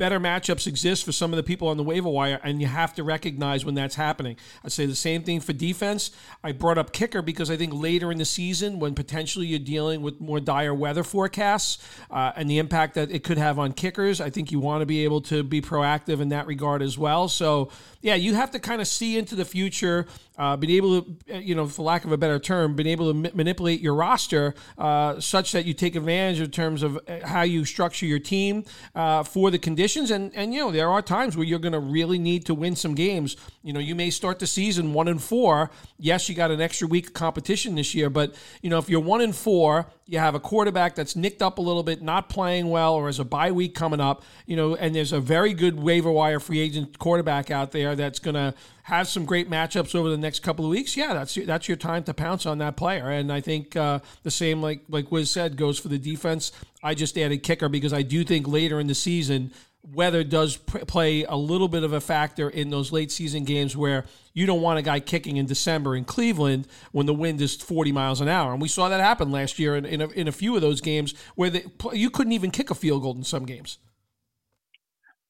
better 0.00 0.18
matchups 0.18 0.66
exist 0.66 1.04
for 1.04 1.12
some 1.12 1.30
of 1.30 1.36
the 1.36 1.42
people 1.42 1.68
on 1.68 1.76
the 1.76 1.82
waiver 1.82 2.08
wire, 2.08 2.40
and 2.42 2.58
you 2.58 2.66
have 2.66 2.94
to 2.94 3.04
recognize 3.04 3.66
when 3.66 3.74
that's 3.74 3.96
happening. 3.96 4.34
I'd 4.64 4.72
say 4.72 4.86
the 4.86 4.94
same 4.94 5.22
thing 5.24 5.40
for 5.40 5.52
defense. 5.52 6.10
I 6.42 6.52
brought 6.52 6.78
up 6.78 6.94
kicker 6.94 7.20
because 7.20 7.50
I 7.50 7.58
think 7.58 7.74
later 7.74 8.10
in 8.10 8.16
the 8.16 8.24
season, 8.24 8.78
when 8.78 8.94
potentially 8.94 9.46
you're 9.46 9.58
dealing 9.58 10.00
with 10.00 10.18
more 10.18 10.40
dire 10.40 10.72
weather 10.72 11.04
forecasts 11.04 11.86
uh, 12.10 12.32
and 12.34 12.50
the 12.50 12.56
impact 12.56 12.94
that 12.94 13.10
it 13.10 13.24
could 13.24 13.36
have 13.36 13.58
on 13.58 13.74
kickers, 13.74 14.22
I 14.22 14.30
think 14.30 14.50
you 14.50 14.58
want 14.58 14.80
to 14.80 14.86
be 14.86 15.04
able 15.04 15.20
to 15.32 15.42
be 15.42 15.60
proactive 15.60 16.20
in 16.20 16.30
that 16.30 16.46
regard 16.46 16.80
as 16.80 16.96
well. 16.96 17.28
So, 17.28 17.70
yeah, 18.00 18.14
you 18.14 18.32
have 18.32 18.50
to 18.52 18.58
kind 18.58 18.80
of 18.80 18.88
see 18.88 19.18
into 19.18 19.34
the 19.34 19.44
future 19.44 20.06
uh, 20.38 20.56
being 20.56 20.74
able 20.78 21.02
to, 21.02 21.16
uh, 21.34 21.36
you 21.36 21.54
know, 21.54 21.66
for 21.66 21.82
lack 21.82 22.06
of 22.06 22.12
a 22.12 22.16
better 22.16 22.38
term, 22.38 22.74
being 22.74 22.88
able 22.88 23.08
to 23.08 23.14
ma- 23.14 23.28
manipulate 23.34 23.82
your 23.82 23.94
roster 23.94 24.54
uh, 24.78 25.20
such 25.20 25.52
that 25.52 25.66
you 25.66 25.74
take 25.74 25.94
advantage 25.94 26.40
in 26.40 26.50
terms 26.50 26.82
of 26.82 26.96
uh, 26.96 27.26
how 27.26 27.42
you 27.42 27.66
structure 27.66 28.06
your 28.06 28.18
team 28.18 28.64
uh, 28.94 29.22
for 29.22 29.50
the 29.50 29.58
conditions. 29.58 29.89
And 29.96 30.34
and 30.34 30.54
you 30.54 30.60
know, 30.60 30.70
there 30.70 30.90
are 30.90 31.02
times 31.02 31.36
where 31.36 31.46
you're 31.46 31.58
going 31.58 31.72
to 31.72 31.80
really 31.80 32.18
need 32.18 32.46
to 32.46 32.54
win 32.54 32.76
some 32.76 32.94
games. 32.94 33.36
You 33.62 33.72
know, 33.72 33.80
you 33.80 33.94
may 33.94 34.10
start 34.10 34.38
the 34.38 34.46
season 34.46 34.92
one 34.92 35.08
and 35.08 35.22
four. 35.22 35.70
Yes, 35.98 36.28
you 36.28 36.34
got 36.34 36.50
an 36.50 36.60
extra 36.60 36.86
week 36.86 37.08
of 37.08 37.14
competition 37.14 37.74
this 37.74 37.94
year, 37.94 38.10
but 38.10 38.34
you 38.62 38.70
know, 38.70 38.78
if 38.78 38.88
you're 38.88 39.00
one 39.00 39.20
and 39.20 39.34
four, 39.34 39.86
you 40.06 40.18
have 40.18 40.34
a 40.34 40.40
quarterback 40.40 40.94
that's 40.94 41.14
nicked 41.16 41.42
up 41.42 41.58
a 41.58 41.62
little 41.62 41.82
bit, 41.82 42.02
not 42.02 42.28
playing 42.28 42.68
well, 42.70 42.94
or 42.94 43.06
has 43.06 43.18
a 43.18 43.24
bye 43.24 43.52
week 43.52 43.74
coming 43.74 44.00
up. 44.00 44.22
You 44.46 44.56
know, 44.56 44.74
and 44.74 44.94
there's 44.94 45.12
a 45.12 45.20
very 45.20 45.54
good 45.54 45.78
waiver 45.80 46.10
wire 46.10 46.40
free 46.40 46.60
agent 46.60 46.98
quarterback 46.98 47.50
out 47.50 47.72
there 47.72 47.94
that's 47.94 48.18
going 48.18 48.34
to 48.34 48.54
have 48.90 49.08
some 49.08 49.24
great 49.24 49.48
matchups 49.48 49.94
over 49.94 50.10
the 50.10 50.18
next 50.18 50.40
couple 50.40 50.64
of 50.64 50.70
weeks, 50.70 50.96
yeah, 50.96 51.14
that's 51.14 51.34
that's 51.46 51.68
your 51.68 51.76
time 51.76 52.02
to 52.04 52.12
pounce 52.12 52.44
on 52.44 52.58
that 52.58 52.76
player. 52.76 53.08
And 53.08 53.32
I 53.32 53.40
think 53.40 53.76
uh, 53.76 54.00
the 54.22 54.30
same, 54.30 54.60
like 54.60 54.82
like 54.88 55.10
Wiz 55.10 55.30
said, 55.30 55.56
goes 55.56 55.78
for 55.78 55.88
the 55.88 55.98
defense. 55.98 56.52
I 56.82 56.94
just 56.94 57.16
added 57.16 57.42
kicker 57.42 57.68
because 57.68 57.92
I 57.92 58.02
do 58.02 58.24
think 58.24 58.48
later 58.48 58.80
in 58.80 58.86
the 58.86 58.94
season 58.94 59.52
weather 59.82 60.22
does 60.22 60.56
play 60.56 61.24
a 61.24 61.36
little 61.36 61.68
bit 61.68 61.82
of 61.82 61.92
a 61.92 62.00
factor 62.00 62.48
in 62.48 62.70
those 62.70 62.92
late 62.92 63.10
season 63.10 63.44
games 63.44 63.76
where 63.76 64.04
you 64.34 64.46
don't 64.46 64.60
want 64.60 64.78
a 64.78 64.82
guy 64.82 65.00
kicking 65.00 65.36
in 65.36 65.46
December 65.46 65.96
in 65.96 66.04
Cleveland 66.04 66.68
when 66.92 67.06
the 67.06 67.14
wind 67.14 67.40
is 67.40 67.56
40 67.56 67.92
miles 67.92 68.20
an 68.20 68.28
hour. 68.28 68.52
And 68.52 68.60
we 68.60 68.68
saw 68.68 68.88
that 68.88 69.00
happen 69.00 69.30
last 69.30 69.58
year 69.58 69.76
in, 69.76 69.84
in, 69.84 70.00
a, 70.00 70.08
in 70.08 70.28
a 70.28 70.32
few 70.32 70.54
of 70.54 70.62
those 70.62 70.80
games 70.80 71.14
where 71.34 71.50
the, 71.50 71.64
you 71.92 72.10
couldn't 72.10 72.32
even 72.32 72.50
kick 72.50 72.70
a 72.70 72.74
field 72.74 73.02
goal 73.02 73.14
in 73.14 73.24
some 73.24 73.46
games. 73.46 73.78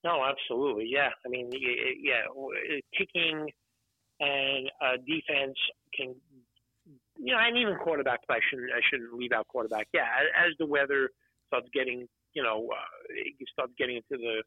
No, 0.03 0.25
absolutely. 0.25 0.89
Yeah. 0.91 1.11
I 1.25 1.29
mean, 1.29 1.51
yeah, 1.53 2.23
kicking 2.97 3.49
and 4.19 4.71
uh, 4.83 4.97
defense 5.07 5.57
can, 5.95 6.15
you 7.19 7.33
know, 7.33 7.39
and 7.41 7.57
even 7.57 7.77
quarterback. 7.77 8.21
I 8.29 8.39
shouldn't, 8.51 8.71
I 8.73 8.81
shouldn't 8.91 9.15
leave 9.15 9.33
out 9.33 9.47
quarterback. 9.49 9.89
Yeah. 9.93 10.07
As 10.37 10.53
the 10.59 10.67
weather 10.67 11.11
starts 11.49 11.69
getting, 11.73 12.09
you 12.35 12.43
know, 12.43 12.69
uh, 12.71 13.12
you 13.14 13.47
start 13.53 13.71
getting 13.79 13.97
into 13.97 14.21
the, 14.21 14.43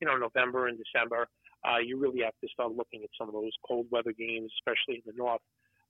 you 0.00 0.06
know, 0.06 0.16
November 0.16 0.68
and 0.68 0.78
December, 0.78 1.28
uh, 1.66 1.78
you 1.78 1.98
really 1.98 2.20
have 2.22 2.34
to 2.42 2.48
start 2.52 2.72
looking 2.72 3.02
at 3.02 3.10
some 3.18 3.28
of 3.28 3.34
those 3.34 3.52
cold 3.66 3.86
weather 3.90 4.12
games, 4.12 4.50
especially 4.60 5.02
in 5.02 5.02
the 5.06 5.16
north, 5.16 5.40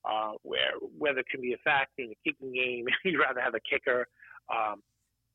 uh, 0.08 0.32
where 0.42 0.72
weather 0.98 1.22
can 1.30 1.40
be 1.40 1.52
a 1.52 1.58
factor 1.58 2.02
in 2.02 2.10
a 2.10 2.18
kicking 2.24 2.52
game. 2.52 2.86
You'd 3.04 3.20
rather 3.20 3.40
have 3.40 3.54
a 3.54 3.60
kicker 3.60 4.06
um, 4.48 4.82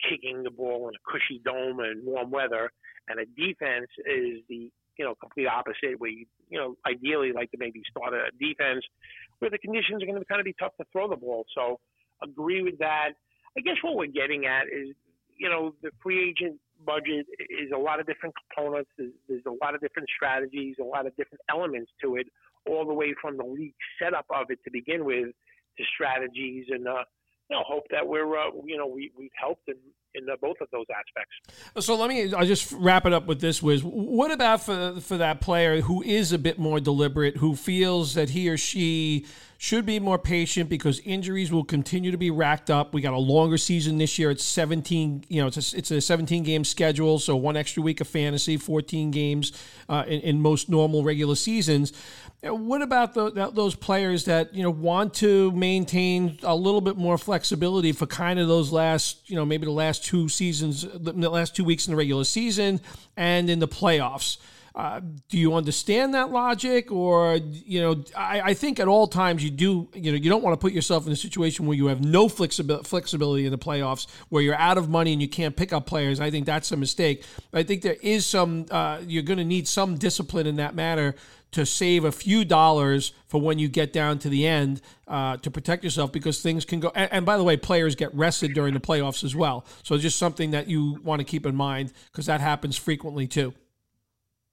kicking 0.10 0.44
the 0.44 0.52
ball 0.52 0.90
in 0.90 0.96
a 0.96 1.12
cushy 1.12 1.42
dome 1.44 1.80
and 1.80 2.06
warm 2.06 2.32
weather 2.32 2.72
and 3.08 3.20
a 3.20 3.26
defense 3.26 3.90
is 4.06 4.40
the 4.50 4.72
you 4.98 5.06
know 5.06 5.16
complete 5.16 5.48
opposite, 5.48 6.00
where 6.00 6.10
you 6.10 6.26
you 6.50 6.58
know 6.58 6.76
ideally 6.88 7.32
like 7.34 7.52
to 7.52 7.58
maybe 7.58 7.82
start 7.90 8.14
a 8.14 8.30
defense 8.40 8.84
where 9.40 9.52
the 9.52 9.58
conditions 9.58 10.02
are 10.02 10.06
going 10.06 10.20
to 10.20 10.26
kind 10.26 10.40
of 10.40 10.46
be 10.46 10.56
tough 10.60 10.76
to 10.80 10.86
throw 10.92 11.10
the 11.10 11.16
ball. 11.16 11.46
So 11.56 11.80
agree 12.22 12.62
with 12.62 12.78
that. 12.80 13.12
I 13.58 13.62
guess 13.62 13.78
what 13.82 13.96
we're 13.96 14.08
getting 14.08 14.46
at 14.46 14.66
is 14.68 14.96
you 15.38 15.50
know 15.50 15.74
the 15.82 15.92
free 16.02 16.30
agent 16.30 16.60
budget 16.86 17.26
is 17.40 17.72
a 17.74 17.78
lot 17.78 18.00
of 18.00 18.06
different 18.06 18.36
components. 18.36 18.90
There's, 18.98 19.12
there's 19.28 19.46
a 19.48 19.64
lot 19.64 19.76
of 19.76 19.82
different 19.82 20.10
strategies, 20.16 20.76
a 20.80 20.84
lot 20.84 21.06
of 21.06 21.16
different 21.16 21.42
elements 21.50 21.92
to 22.04 22.16
it, 22.16 22.28
all 22.70 22.86
the 22.86 22.94
way 22.94 23.14
from 23.22 23.38
the 23.38 23.46
league 23.46 23.76
setup 24.02 24.26
of 24.30 24.48
it 24.50 24.60
to 24.66 24.72
begin 24.72 25.06
with 25.06 25.28
to 25.78 25.84
strategies 25.96 26.66
and 26.70 26.88
uh, 26.88 27.04
hope 27.66 27.84
that 27.92 28.08
we're 28.08 28.38
uh, 28.38 28.52
you 28.66 28.78
know 28.78 28.88
we 28.88 29.12
we've 29.18 29.32
helped 29.40 29.68
in 29.68 29.76
in 30.16 30.28
both 30.42 30.58
of 30.62 30.68
those 30.72 30.86
aspects. 30.90 31.86
So 31.86 31.96
let 31.96 32.10
me 32.10 32.34
I'll 32.34 32.46
just 32.46 32.72
wrap 32.72 33.06
it 33.06 33.14
up 33.14 33.26
with 33.26 33.42
this 33.42 33.62
Wiz. 33.62 33.84
What 33.84 34.32
about 34.32 34.64
for 34.64 35.00
for 35.02 35.18
that 35.18 35.42
player 35.42 35.82
who 35.82 36.02
is 36.04 36.32
a 36.32 36.40
bit 36.40 36.58
more 36.58 36.80
deliberate, 36.80 37.38
who 37.38 37.56
feels 37.56 38.14
that 38.14 38.32
he 38.32 38.50
or 38.50 38.58
she 38.58 39.26
should 39.64 39.86
be 39.86 39.98
more 39.98 40.20
patient 40.20 40.70
because 40.70 41.00
injuries 41.06 41.50
will 41.50 41.64
continue 41.64 42.12
to 42.12 42.18
be 42.18 42.30
racked 42.30 42.70
up. 42.70 42.94
We 42.94 43.00
got 43.00 43.14
a 43.14 43.18
longer 43.18 43.58
season 43.58 43.98
this 43.98 44.20
year. 44.20 44.30
It's 44.30 44.44
17, 44.44 45.24
you 45.30 45.40
know, 45.40 45.48
it's 45.48 45.74
a, 45.74 45.78
it's 45.78 45.90
a 45.90 46.02
17 46.02 46.44
game 46.44 46.66
schedule, 46.66 47.18
so 47.18 47.38
one 47.38 47.56
extra 47.56 47.82
week 47.82 48.02
of 48.02 48.10
fantasy, 48.10 48.58
14 48.58 49.10
games 49.12 49.54
uh, 49.88 50.04
in, 50.06 50.20
in 50.20 50.42
most 50.42 50.68
normal 50.68 51.02
regular 51.02 51.36
seasons. 51.36 51.94
What 52.44 52.82
about 52.82 53.14
the, 53.14 53.52
those 53.54 53.74
players 53.74 54.26
that 54.26 54.54
you 54.54 54.64
know 54.64 54.70
want 54.70 55.14
to 55.16 55.52
maintain 55.52 56.40
a 56.44 56.56
little 56.56 56.82
bit 56.82 56.98
more 56.98 57.18
flexibility 57.18 57.94
for 57.94 58.06
kind 58.06 58.38
of 58.38 58.50
those 58.50 58.72
last, 58.72 59.30
you 59.30 59.38
know, 59.38 59.46
maybe 59.46 59.66
the 59.66 59.72
last 59.72 60.04
two 60.04 60.28
seasons, 60.28 60.86
the 60.94 61.14
last 61.30 61.56
two 61.56 61.64
weeks 61.64 61.88
in 61.88 61.92
the 61.92 61.98
regular 61.98 62.26
season 62.26 62.82
and 63.16 63.50
in 63.50 63.60
the 63.60 63.68
playoffs? 63.68 64.38
Uh, 64.76 65.00
do 65.30 65.38
you 65.38 65.54
understand 65.54 66.16
that 66.16 66.32
logic, 66.32 66.92
or 66.92 67.36
you 67.36 67.80
know, 67.80 68.04
I, 68.18 68.42
I, 68.42 68.54
think 68.56 68.80
at 68.80 68.88
all 68.88 69.06
times 69.06 69.44
you 69.44 69.52
do. 69.52 69.88
You 69.94 70.12
know, 70.12 70.18
you 70.18 70.32
don't 70.32 70.42
want 70.42 70.54
to 70.54 70.58
put 70.58 70.74
yourself 70.74 71.06
in 71.06 71.14
a 71.14 71.16
situation 71.16 71.68
where 71.68 71.78
you 71.78 71.86
have 71.88 72.04
no 72.04 72.28
flexibility, 72.28 73.46
in 73.46 73.52
the 73.52 73.58
playoffs, 73.58 74.08
where 74.30 74.42
you're 74.42 74.56
out 74.56 74.80
of 74.80 74.90
money 74.90 75.14
and 75.14 75.22
you 75.22 75.30
can't 75.30 75.56
pick 75.56 75.74
up 75.74 75.86
players. 75.86 76.20
I 76.20 76.32
think 76.32 76.48
that's 76.48 76.72
a 76.72 76.78
mistake. 76.78 77.24
I 77.54 77.62
think 77.62 77.84
there 77.84 77.98
is 78.02 78.26
some. 78.26 78.66
Uh, 78.72 79.02
you're 79.06 79.22
going 79.22 79.38
to 79.38 79.46
need 79.46 79.68
some 79.68 79.96
discipline 79.96 80.48
in 80.48 80.56
that 80.56 80.74
matter 80.74 81.14
to 81.54 81.66
save 81.66 82.04
a 82.04 82.12
few 82.12 82.46
dollars 82.46 83.14
for 83.26 83.42
when 83.42 83.60
you 83.60 83.68
get 83.68 83.94
down 83.94 84.20
to 84.20 84.30
the 84.30 84.46
end 84.46 84.82
uh, 85.08 85.38
to 85.38 85.50
protect 85.50 85.84
yourself 85.84 86.12
because 86.12 86.42
things 86.42 86.66
can 86.66 86.80
go. 86.80 86.92
And, 86.96 87.12
and, 87.12 87.26
by 87.26 87.38
the 87.38 87.44
way, 87.44 87.58
players 87.58 87.96
get 87.96 88.14
rested 88.14 88.54
during 88.54 88.74
the 88.74 88.80
playoffs 88.80 89.24
as 89.24 89.36
well. 89.36 89.66
So 89.84 89.98
just 89.98 90.18
something 90.18 90.52
that 90.52 90.68
you 90.68 91.00
want 91.04 91.20
to 91.20 91.26
keep 91.26 91.46
in 91.46 91.56
mind 91.56 91.94
because 92.12 92.26
that 92.26 92.42
happens 92.42 92.78
frequently 92.78 93.28
too. 93.28 93.54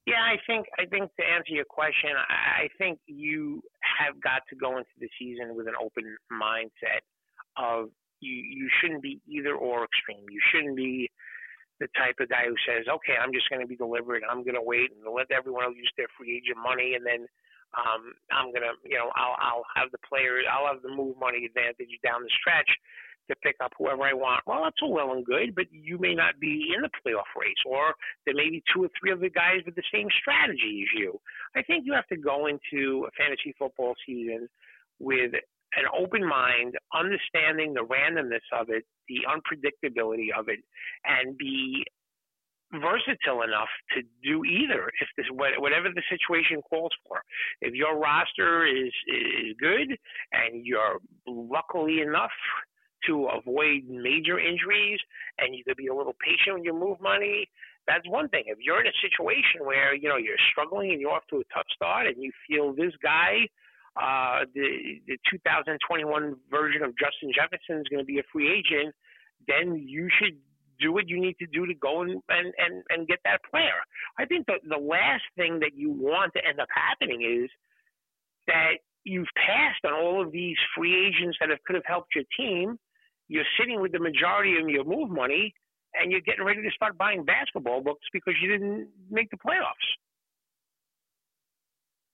Yeah, 0.07 0.15
I 0.15 0.37
think 0.47 0.65
I 0.79 0.85
think 0.85 1.11
to 1.19 1.23
answer 1.23 1.53
your 1.53 1.65
question, 1.65 2.09
I 2.17 2.69
think 2.77 2.99
you 3.05 3.61
have 3.81 4.19
got 4.19 4.41
to 4.49 4.55
go 4.55 4.77
into 4.77 4.89
the 4.99 5.07
season 5.19 5.55
with 5.55 5.67
an 5.67 5.75
open 5.79 6.17
mindset 6.31 7.01
of 7.55 7.89
you 8.19 8.33
you 8.33 8.69
shouldn't 8.81 9.03
be 9.03 9.21
either 9.27 9.53
or 9.53 9.85
extreme. 9.85 10.25
You 10.29 10.41
shouldn't 10.51 10.75
be 10.75 11.09
the 11.81 11.89
type 11.97 12.21
of 12.21 12.29
guy 12.29 12.45
who 12.45 12.55
says, 12.61 12.85
"Okay, 12.85 13.17
I'm 13.17 13.33
just 13.33 13.49
going 13.49 13.59
to 13.59 13.67
be 13.67 13.75
deliberate. 13.75 14.21
I'm 14.21 14.45
going 14.45 14.55
to 14.55 14.61
wait 14.61 14.93
and 14.93 15.01
let 15.01 15.33
everyone 15.33 15.65
else 15.65 15.75
use 15.75 15.91
their 15.97 16.07
free 16.13 16.37
agent 16.37 16.61
money, 16.61 16.93
and 16.93 17.01
then 17.01 17.25
um, 17.73 18.13
I'm 18.29 18.53
going 18.53 18.61
to, 18.61 18.77
you 18.85 19.01
know, 19.01 19.09
I'll 19.17 19.35
I'll 19.41 19.67
have 19.73 19.89
the 19.89 19.99
player, 20.05 20.45
I'll 20.45 20.69
have 20.69 20.85
the 20.85 20.93
move 20.93 21.17
money 21.17 21.49
advantage 21.49 21.91
down 22.05 22.21
the 22.21 22.31
stretch." 22.39 22.69
to 23.29 23.35
pick 23.37 23.55
up 23.63 23.71
whoever 23.77 24.03
I 24.03 24.13
want. 24.13 24.41
Well, 24.45 24.63
that's 24.63 24.77
all 24.81 24.91
well 24.91 25.13
and 25.13 25.25
good, 25.25 25.55
but 25.55 25.65
you 25.71 25.97
may 25.97 26.13
not 26.13 26.39
be 26.39 26.73
in 26.75 26.81
the 26.81 26.89
playoff 26.89 27.29
race, 27.39 27.63
or 27.65 27.93
there 28.25 28.35
may 28.35 28.49
be 28.49 28.63
two 28.73 28.83
or 28.83 28.89
three 28.99 29.11
other 29.11 29.29
guys 29.29 29.61
with 29.65 29.75
the 29.75 29.83
same 29.93 30.07
strategy 30.19 30.83
as 30.83 30.99
you. 30.99 31.19
I 31.55 31.61
think 31.61 31.85
you 31.85 31.93
have 31.93 32.07
to 32.07 32.17
go 32.17 32.47
into 32.47 33.07
a 33.07 33.11
fantasy 33.15 33.53
football 33.57 33.93
season 34.05 34.49
with 34.99 35.31
an 35.75 35.85
open 35.97 36.27
mind, 36.27 36.75
understanding 36.93 37.73
the 37.73 37.85
randomness 37.85 38.45
of 38.53 38.69
it, 38.69 38.83
the 39.07 39.19
unpredictability 39.27 40.27
of 40.37 40.49
it, 40.49 40.59
and 41.05 41.37
be 41.37 41.83
versatile 42.73 43.41
enough 43.43 43.69
to 43.91 44.01
do 44.23 44.45
either 44.45 44.89
if 45.01 45.07
this 45.17 45.25
whatever 45.31 45.89
the 45.93 46.03
situation 46.09 46.61
calls 46.69 46.91
for. 47.07 47.21
If 47.61 47.73
your 47.73 47.97
roster 47.99 48.65
is 48.65 48.93
is 49.07 49.55
good 49.59 49.97
and 50.31 50.65
you're 50.65 50.99
luckily 51.27 52.01
enough 52.01 52.31
to 53.07 53.27
avoid 53.27 53.83
major 53.89 54.39
injuries 54.39 54.99
and 55.39 55.55
you 55.55 55.63
could 55.65 55.77
be 55.77 55.87
a 55.87 55.95
little 55.95 56.15
patient 56.23 56.55
when 56.55 56.63
you 56.63 56.73
move 56.73 57.01
money, 57.01 57.49
that's 57.87 58.07
one 58.07 58.29
thing. 58.29 58.43
If 58.45 58.59
you're 58.61 58.79
in 58.79 58.87
a 58.87 59.01
situation 59.01 59.65
where 59.65 59.93
you 59.95 60.07
know 60.07 60.17
you're 60.17 60.39
struggling 60.51 60.91
and 60.91 61.01
you're 61.01 61.11
off 61.11 61.27
to 61.31 61.37
a 61.37 61.53
tough 61.53 61.67
start 61.75 62.07
and 62.07 62.21
you 62.21 62.31
feel 62.47 62.73
this 62.73 62.93
guy 63.03 63.47
uh, 63.95 64.45
the 64.53 65.01
the 65.07 65.17
2021 65.29 66.35
version 66.49 66.83
of 66.83 66.91
Justin 66.97 67.31
Jefferson 67.35 67.81
is 67.81 67.87
going 67.89 67.99
to 67.99 68.05
be 68.05 68.19
a 68.19 68.27
free 68.31 68.47
agent, 68.51 68.95
then 69.47 69.75
you 69.75 70.07
should 70.19 70.37
do 70.79 70.91
what 70.91 71.07
you 71.07 71.21
need 71.21 71.37
to 71.39 71.45
do 71.47 71.65
to 71.65 71.73
go 71.75 72.01
and, 72.01 72.21
and, 72.29 72.53
and, 72.57 72.83
and 72.89 73.07
get 73.07 73.19
that 73.23 73.39
player. 73.49 73.77
I 74.17 74.25
think 74.25 74.47
the, 74.47 74.55
the 74.67 74.81
last 74.81 75.23
thing 75.37 75.59
that 75.59 75.71
you 75.75 75.91
want 75.91 76.33
to 76.33 76.41
end 76.45 76.59
up 76.59 76.67
happening 76.73 77.21
is 77.21 77.49
that 78.47 78.81
you've 79.03 79.29
passed 79.35 79.85
on 79.85 79.93
all 79.93 80.21
of 80.21 80.31
these 80.31 80.57
free 80.75 81.07
agents 81.07 81.37
that 81.39 81.49
have, 81.49 81.59
could 81.65 81.75
have 81.75 81.85
helped 81.85 82.15
your 82.15 82.25
team. 82.35 82.77
You're 83.27 83.47
sitting 83.59 83.79
with 83.79 83.91
the 83.91 83.99
majority 83.99 84.57
of 84.59 84.67
your 84.67 84.83
move 84.83 85.09
money, 85.09 85.53
and 85.93 86.11
you're 86.11 86.21
getting 86.21 86.43
ready 86.43 86.61
to 86.61 86.71
start 86.75 86.97
buying 86.97 87.23
basketball 87.23 87.81
books 87.81 88.05
because 88.11 88.33
you 88.41 88.51
didn't 88.51 88.87
make 89.09 89.29
the 89.29 89.37
playoffs. 89.37 89.87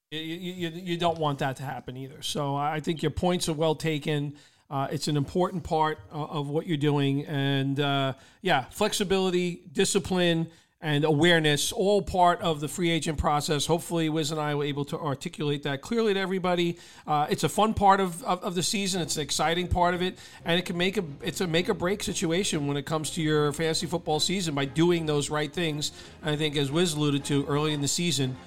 You, 0.09 0.19
you, 0.19 0.69
you 0.69 0.97
don't 0.97 1.19
want 1.19 1.39
that 1.39 1.57
to 1.57 1.63
happen 1.63 1.97
either. 1.97 2.21
So 2.21 2.55
I 2.55 2.79
think 2.79 3.01
your 3.01 3.11
points 3.11 3.49
are 3.49 3.53
well 3.53 3.75
taken. 3.75 4.35
Uh, 4.69 4.87
it's 4.89 5.09
an 5.09 5.17
important 5.17 5.63
part 5.63 5.99
of 6.11 6.47
what 6.47 6.65
you're 6.65 6.77
doing. 6.77 7.25
And 7.25 7.77
uh, 7.77 8.13
yeah, 8.41 8.65
flexibility, 8.71 9.63
discipline, 9.73 10.47
and 10.79 11.03
awareness, 11.03 11.73
all 11.73 12.01
part 12.01 12.39
of 12.41 12.61
the 12.61 12.69
free 12.69 12.89
agent 12.89 13.17
process. 13.17 13.65
Hopefully, 13.65 14.07
Wiz 14.07 14.31
and 14.31 14.39
I 14.39 14.55
were 14.55 14.63
able 14.63 14.85
to 14.85 14.97
articulate 14.97 15.63
that 15.63 15.81
clearly 15.81 16.13
to 16.13 16.19
everybody. 16.21 16.77
Uh, 17.05 17.27
it's 17.29 17.43
a 17.43 17.49
fun 17.49 17.73
part 17.73 17.99
of, 17.99 18.23
of, 18.23 18.41
of, 18.43 18.55
the 18.55 18.63
season. 18.63 19.01
It's 19.01 19.17
an 19.17 19.23
exciting 19.23 19.67
part 19.67 19.93
of 19.93 20.01
it, 20.01 20.17
and 20.45 20.57
it 20.57 20.65
can 20.65 20.77
make 20.77 20.97
a 20.97 21.03
it's 21.21 21.41
a 21.41 21.47
make 21.47 21.67
or 21.67 21.73
break 21.73 22.03
situation 22.03 22.67
when 22.67 22.77
it 22.77 22.85
comes 22.85 23.09
to 23.11 23.21
your 23.21 23.51
fantasy 23.53 23.87
football 23.87 24.19
season 24.19 24.53
by 24.53 24.65
doing 24.65 25.05
those 25.05 25.29
right 25.29 25.51
things. 25.51 25.91
And 26.21 26.29
I 26.29 26.37
think, 26.37 26.55
as 26.55 26.71
Wiz 26.71 26.93
alluded 26.93 27.25
to 27.25 27.45
early 27.47 27.73
in 27.73 27.81
the 27.81 27.87
season, 27.87 28.37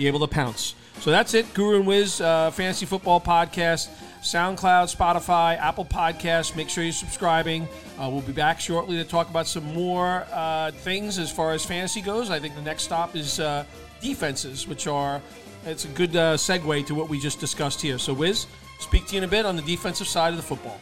be 0.00 0.06
able 0.06 0.20
to 0.20 0.26
pounce. 0.26 0.74
So 1.00 1.10
that's 1.10 1.34
it, 1.34 1.52
Guru 1.52 1.76
and 1.76 1.86
Wiz 1.86 2.20
uh, 2.20 2.50
Fantasy 2.50 2.86
Football 2.86 3.20
Podcast. 3.20 3.88
SoundCloud, 4.22 4.94
Spotify, 4.94 5.58
Apple 5.58 5.84
Podcasts. 5.84 6.54
Make 6.56 6.68
sure 6.68 6.84
you're 6.84 6.92
subscribing. 6.92 7.68
Uh, 7.98 8.08
we'll 8.10 8.20
be 8.22 8.32
back 8.32 8.60
shortly 8.60 8.96
to 8.96 9.04
talk 9.04 9.30
about 9.30 9.46
some 9.46 9.64
more 9.74 10.26
uh, 10.32 10.70
things 10.70 11.18
as 11.18 11.30
far 11.30 11.52
as 11.52 11.64
fantasy 11.64 12.00
goes. 12.02 12.30
I 12.30 12.38
think 12.38 12.54
the 12.54 12.62
next 12.62 12.82
stop 12.82 13.16
is 13.16 13.40
uh, 13.40 13.64
defenses, 14.00 14.66
which 14.66 14.86
are 14.86 15.22
it's 15.64 15.84
a 15.84 15.88
good 15.88 16.16
uh, 16.16 16.36
segue 16.36 16.86
to 16.86 16.94
what 16.94 17.08
we 17.08 17.18
just 17.18 17.40
discussed 17.40 17.80
here. 17.80 17.98
So, 17.98 18.12
Wiz, 18.12 18.46
speak 18.78 19.06
to 19.06 19.14
you 19.14 19.18
in 19.18 19.24
a 19.24 19.28
bit 19.28 19.46
on 19.46 19.56
the 19.56 19.62
defensive 19.62 20.06
side 20.06 20.30
of 20.30 20.36
the 20.36 20.42
football. 20.42 20.80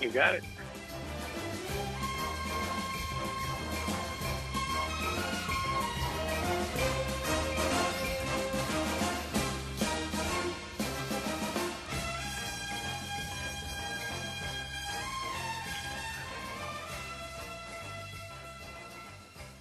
You 0.00 0.10
got 0.10 0.34
it. 0.34 0.44